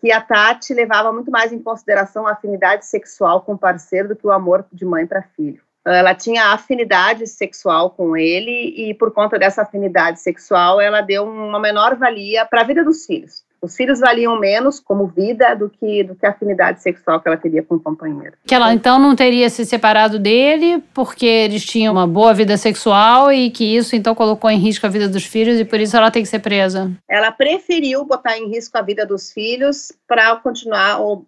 que 0.00 0.10
a 0.10 0.20
Tati 0.20 0.72
levava 0.72 1.12
muito 1.12 1.30
mais 1.30 1.52
em 1.52 1.62
consideração 1.62 2.26
a 2.26 2.32
afinidade 2.32 2.86
sexual 2.86 3.42
com 3.42 3.52
o 3.52 3.58
parceiro 3.58 4.08
do 4.08 4.16
que 4.16 4.26
o 4.26 4.32
amor 4.32 4.64
de 4.72 4.84
mãe 4.84 5.06
para 5.06 5.22
filho. 5.22 5.62
Ela 5.84 6.14
tinha 6.14 6.52
afinidade 6.52 7.26
sexual 7.26 7.90
com 7.90 8.16
ele 8.16 8.74
e, 8.76 8.94
por 8.94 9.12
conta 9.12 9.38
dessa 9.38 9.62
afinidade 9.62 10.20
sexual, 10.20 10.80
ela 10.80 11.00
deu 11.00 11.24
uma 11.24 11.60
menor 11.60 11.96
valia 11.96 12.44
para 12.44 12.62
a 12.62 12.64
vida 12.64 12.84
dos 12.84 13.06
filhos. 13.06 13.46
Os 13.60 13.74
filhos 13.74 14.00
valiam 14.00 14.38
menos 14.38 14.78
como 14.80 15.06
vida 15.06 15.54
do 15.54 15.68
que, 15.68 16.04
do 16.04 16.14
que 16.14 16.24
a 16.24 16.30
afinidade 16.30 16.82
sexual 16.82 17.20
que 17.20 17.28
ela 17.28 17.36
teria 17.36 17.62
com 17.62 17.74
o 17.74 17.80
companheiro. 17.80 18.34
Que 18.46 18.54
ela 18.54 18.72
então 18.72 18.98
não 18.98 19.16
teria 19.16 19.50
se 19.50 19.64
separado 19.64 20.18
dele 20.18 20.82
porque 20.94 21.26
eles 21.26 21.64
tinham 21.64 21.92
uma 21.92 22.06
boa 22.06 22.32
vida 22.32 22.56
sexual 22.56 23.32
e 23.32 23.50
que 23.50 23.64
isso 23.64 23.96
então 23.96 24.14
colocou 24.14 24.48
em 24.50 24.58
risco 24.58 24.86
a 24.86 24.90
vida 24.90 25.08
dos 25.08 25.24
filhos 25.24 25.58
e 25.58 25.64
por 25.64 25.80
isso 25.80 25.96
ela 25.96 26.10
tem 26.10 26.22
que 26.22 26.28
ser 26.28 26.38
presa. 26.38 26.90
Ela 27.08 27.32
preferiu 27.32 28.04
botar 28.04 28.38
em 28.38 28.48
risco 28.48 28.76
a 28.78 28.82
vida 28.82 29.04
dos 29.04 29.32
filhos 29.32 29.92
para 30.06 30.36
continuar 30.36 31.00
uh, 31.00 31.24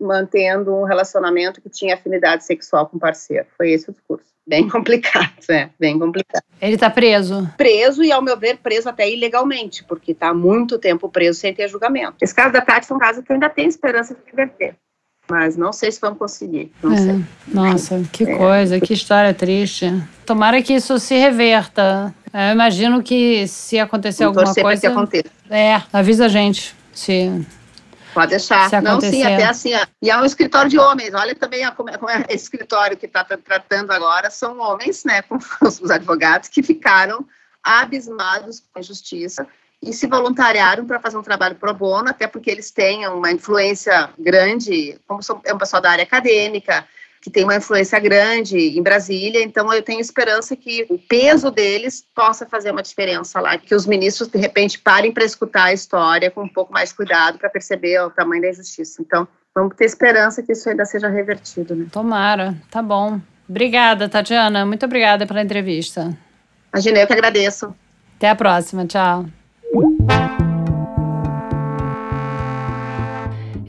mantendo 0.00 0.74
um 0.74 0.84
relacionamento 0.84 1.60
que 1.60 1.68
tinha 1.68 1.94
afinidade 1.94 2.44
sexual 2.44 2.86
com 2.86 2.96
o 2.96 3.00
parceiro. 3.00 3.46
Foi 3.56 3.70
esse 3.70 3.90
o 3.90 3.92
discurso 3.92 4.33
bem 4.46 4.66
complicado, 4.68 5.32
é, 5.50 5.70
bem 5.78 5.98
complicado. 5.98 6.44
Ele 6.60 6.76
tá 6.76 6.90
preso? 6.90 7.48
Preso 7.56 8.02
e, 8.02 8.12
ao 8.12 8.22
meu 8.22 8.38
ver, 8.38 8.58
preso 8.58 8.88
até 8.88 9.10
ilegalmente, 9.10 9.84
porque 9.84 10.14
tá 10.14 10.28
há 10.28 10.34
muito 10.34 10.78
tempo 10.78 11.08
preso 11.08 11.38
sem 11.38 11.52
ter 11.54 11.68
julgamento. 11.68 12.16
Esse 12.22 12.34
caso 12.34 12.52
da 12.52 12.60
Tati 12.60 12.90
é 12.90 12.94
um 12.94 12.98
caso 12.98 13.22
que 13.22 13.30
eu 13.30 13.34
ainda 13.34 13.50
tenho 13.50 13.68
esperança 13.68 14.14
de 14.14 14.20
reverter. 14.30 14.76
Mas 15.30 15.56
não 15.56 15.72
sei 15.72 15.90
se 15.90 16.00
vamos 16.00 16.18
conseguir. 16.18 16.70
Não 16.82 16.92
é. 16.92 16.96
sei. 16.98 17.24
Nossa, 17.48 18.02
que 18.12 18.24
é. 18.24 18.36
coisa, 18.36 18.78
que 18.78 18.92
história 18.92 19.32
triste. 19.32 19.86
Tomara 20.26 20.62
que 20.62 20.74
isso 20.74 20.98
se 20.98 21.14
reverta. 21.16 22.14
Eu 22.32 22.52
imagino 22.52 23.02
que 23.02 23.46
se 23.48 23.78
acontecer 23.78 24.24
Vou 24.26 24.38
alguma 24.38 24.54
coisa. 24.54 24.80
Que 24.80 24.86
aconteça. 24.86 25.30
É, 25.48 25.80
avisa 25.92 26.26
a 26.26 26.28
gente. 26.28 26.74
Se 26.92 27.30
Pode 28.14 28.30
deixar. 28.30 28.70
Não, 28.80 29.00
sim, 29.00 29.22
até 29.22 29.44
assim. 29.44 29.72
E 30.00 30.10
é 30.10 30.16
um 30.16 30.24
escritório 30.24 30.70
de 30.70 30.78
homens. 30.78 31.12
Olha 31.12 31.34
também 31.34 31.68
como, 31.72 31.90
é, 31.90 31.98
como 31.98 32.10
é 32.10 32.24
esse 32.28 32.44
escritório 32.44 32.96
que 32.96 33.06
está 33.06 33.24
tratando 33.24 33.90
agora 33.90 34.30
são 34.30 34.58
homens, 34.60 35.04
né, 35.04 35.20
com 35.22 35.36
os 35.60 35.90
advogados 35.90 36.48
que 36.48 36.62
ficaram 36.62 37.26
abismados 37.62 38.60
com 38.60 38.78
a 38.78 38.82
justiça 38.82 39.46
e 39.82 39.92
se 39.92 40.06
voluntariaram 40.06 40.86
para 40.86 41.00
fazer 41.00 41.16
um 41.16 41.22
trabalho 41.22 41.56
pro 41.56 41.74
bono, 41.74 42.08
até 42.08 42.26
porque 42.26 42.50
eles 42.50 42.70
têm 42.70 43.06
uma 43.06 43.30
influência 43.30 44.10
grande, 44.18 44.98
como 45.06 45.22
são, 45.22 45.40
é 45.44 45.52
um 45.52 45.58
pessoal 45.58 45.82
da 45.82 45.90
área 45.90 46.04
acadêmica, 46.04 46.86
que 47.24 47.30
tem 47.30 47.42
uma 47.42 47.56
influência 47.56 47.98
grande 47.98 48.58
em 48.58 48.82
Brasília, 48.82 49.42
então 49.42 49.72
eu 49.72 49.82
tenho 49.82 49.98
esperança 49.98 50.54
que 50.54 50.84
o 50.90 50.98
peso 50.98 51.50
deles 51.50 52.06
possa 52.14 52.44
fazer 52.44 52.70
uma 52.70 52.82
diferença 52.82 53.40
lá, 53.40 53.56
que 53.56 53.74
os 53.74 53.86
ministros 53.86 54.28
de 54.28 54.36
repente 54.36 54.78
parem 54.78 55.10
para 55.10 55.24
escutar 55.24 55.64
a 55.64 55.72
história 55.72 56.30
com 56.30 56.42
um 56.42 56.48
pouco 56.48 56.70
mais 56.70 56.92
cuidado 56.92 57.38
para 57.38 57.48
perceber 57.48 57.98
o 58.02 58.10
tamanho 58.10 58.42
da 58.42 58.50
injustiça. 58.50 59.00
Então, 59.00 59.26
vamos 59.54 59.74
ter 59.74 59.86
esperança 59.86 60.42
que 60.42 60.52
isso 60.52 60.68
ainda 60.68 60.84
seja 60.84 61.08
revertido, 61.08 61.74
né? 61.74 61.86
Tomara, 61.90 62.54
tá 62.70 62.82
bom. 62.82 63.18
Obrigada, 63.48 64.06
Tatiana. 64.06 64.66
Muito 64.66 64.84
obrigada 64.84 65.26
pela 65.26 65.40
entrevista. 65.40 66.14
Imagina, 66.74 66.98
eu 66.98 67.06
que 67.06 67.12
agradeço. 67.14 67.74
Até 68.18 68.28
a 68.28 68.34
próxima. 68.34 68.84
Tchau. 68.84 69.24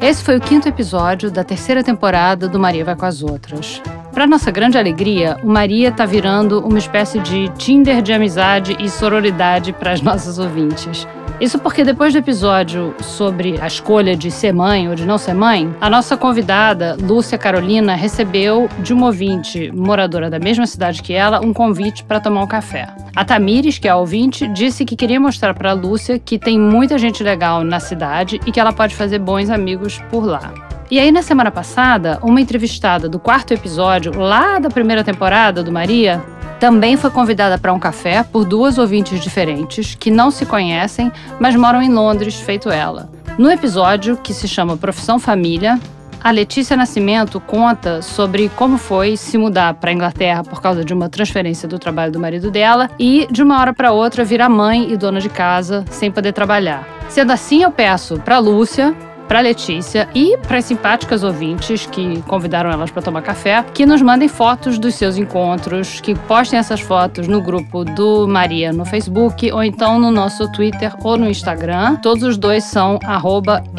Esse 0.06 0.24
foi 0.24 0.38
o 0.38 0.40
quinto 0.40 0.70
episódio 0.70 1.32
da 1.32 1.44
terceira 1.44 1.84
temporada 1.84 2.48
do 2.48 2.60
Maria 2.60 2.86
Vai 2.86 2.96
com 2.96 3.08
as 3.08 3.24
Outras. 3.24 3.82
Para 4.16 4.26
nossa 4.26 4.50
grande 4.50 4.78
alegria, 4.78 5.36
o 5.44 5.48
Maria 5.48 5.90
está 5.90 6.06
virando 6.06 6.66
uma 6.66 6.80
espécie 6.80 7.20
de 7.20 7.50
Tinder 7.58 8.02
de 8.02 8.14
amizade 8.14 8.78
e 8.80 8.90
sororidade 8.90 9.74
para 9.74 9.92
as 9.92 10.00
nossas 10.00 10.40
ouvintes. 10.40 11.06
Isso 11.42 11.60
porque 11.60 11.84
depois 11.84 12.14
do 12.14 12.20
episódio 12.20 12.96
sobre 13.02 13.60
a 13.60 13.68
escolha 13.68 14.16
de 14.16 14.32
ser 14.32 14.54
mãe 14.54 14.88
ou 14.88 14.96
de 14.96 15.06
não 15.06 15.18
ser 15.18 15.34
mãe, 15.34 15.70
a 15.82 15.90
nossa 15.90 16.16
convidada, 16.16 16.96
Lúcia 16.98 17.38
Carolina, 17.38 17.94
recebeu 17.94 18.70
de 18.80 18.94
uma 18.94 19.08
ouvinte 19.08 19.70
moradora 19.74 20.30
da 20.30 20.40
mesma 20.40 20.66
cidade 20.66 21.04
que 21.04 21.12
ela 21.12 21.42
um 21.42 21.52
convite 21.52 22.02
para 22.06 22.22
tomar 22.22 22.42
um 22.42 22.48
café. 22.48 22.88
A 23.14 23.26
Tamires, 23.26 23.78
que 23.80 23.88
é 23.90 23.92
a 23.92 23.98
ouvinte, 23.98 24.48
disse 24.48 24.86
que 24.86 24.96
queria 24.96 25.20
mostrar 25.20 25.54
para 25.54 25.74
Lúcia 25.74 26.18
que 26.18 26.40
tem 26.40 26.58
muita 26.58 26.98
gente 26.98 27.22
legal 27.22 27.66
na 27.66 27.82
cidade 27.82 28.40
e 28.46 28.52
que 28.54 28.62
ela 28.62 28.72
pode 28.72 28.96
fazer 28.96 29.20
bons 29.20 29.50
amigos 29.50 30.02
por 30.10 30.24
lá. 30.24 30.54
E 30.90 31.00
aí, 31.00 31.12
na 31.12 31.24
semana 31.24 31.50
passada, 31.50 32.20
uma 32.22 32.40
entrevistada 32.40 33.10
do 33.10 33.18
quarto 33.18 33.54
episódio, 33.54 34.18
lá 34.20 34.60
da 34.60 34.70
primeira 34.70 35.04
temporada 35.04 35.64
do 35.64 35.72
Maria, 35.72 36.24
também 36.60 36.96
foi 36.96 37.10
convidada 37.10 37.58
para 37.58 37.74
um 37.74 37.80
café 37.80 38.24
por 38.24 38.46
duas 38.46 38.78
ouvintes 38.78 39.20
diferentes 39.20 39.96
que 39.96 40.12
não 40.12 40.30
se 40.30 40.46
conhecem, 40.46 41.12
mas 41.40 41.56
moram 41.56 41.82
em 41.82 41.92
Londres, 41.92 42.40
feito 42.40 42.70
ela. 42.70 43.10
No 43.38 43.52
episódio, 43.52 44.16
que 44.18 44.34
se 44.34 44.48
chama 44.48 44.78
Profissão 44.78 45.18
Família, 45.18 45.80
a 46.24 46.32
Letícia 46.32 46.78
Nascimento 46.78 47.40
conta 47.40 48.02
sobre 48.02 48.50
como 48.50 48.78
foi 48.78 49.18
se 49.18 49.38
mudar 49.38 49.76
para 49.76 49.92
a 49.92 49.94
Inglaterra 49.94 50.44
por 50.44 50.62
causa 50.62 50.84
de 50.84 50.94
uma 50.94 51.10
transferência 51.10 51.68
do 51.68 51.78
trabalho 51.78 52.12
do 52.12 52.20
marido 52.20 52.50
dela 52.50 52.90
e, 52.98 53.28
de 53.30 53.44
uma 53.44 53.60
hora 53.60 53.74
para 53.74 53.92
outra, 53.92 54.24
virar 54.24 54.50
mãe 54.50 54.92
e 54.92 54.98
dona 54.98 55.20
de 55.20 55.30
casa 55.30 55.84
sem 55.90 56.12
poder 56.12 56.32
trabalhar. 56.32 56.88
Sendo 57.10 57.32
assim, 57.32 57.62
eu 57.62 57.72
peço 57.72 58.20
para 58.20 58.40
Lúcia 58.40 58.96
para 59.28 59.42
Letícia 59.42 60.08
e 60.14 60.38
para 60.38 60.58
as 60.58 60.66
simpáticas 60.66 61.24
ouvintes 61.24 61.86
que 61.86 62.22
convidaram 62.24 62.72
elas 62.72 62.92
para 62.92 63.02
tomar 63.02 63.22
café, 63.22 63.64
que 63.74 63.86
nos 63.86 64.02
mandem 64.02 64.28
fotos 64.28 64.78
dos 64.78 64.96
seus 64.96 65.18
encontros, 65.18 66.02
que 66.02 66.16
postem 66.16 66.60
essas 66.60 66.82
fotos 66.82 67.28
no 67.28 67.42
grupo 67.42 67.84
do 67.84 68.28
Maria 68.28 68.72
no 68.72 68.86
Facebook 68.86 69.52
ou 69.52 69.64
então 69.64 70.00
no 70.00 70.12
nosso 70.12 70.52
Twitter 70.52 70.94
ou 71.04 71.18
no 71.18 71.28
Instagram. 71.30 71.96
Todos 71.98 72.24
os 72.24 72.38
dois 72.38 72.64
são 72.64 73.00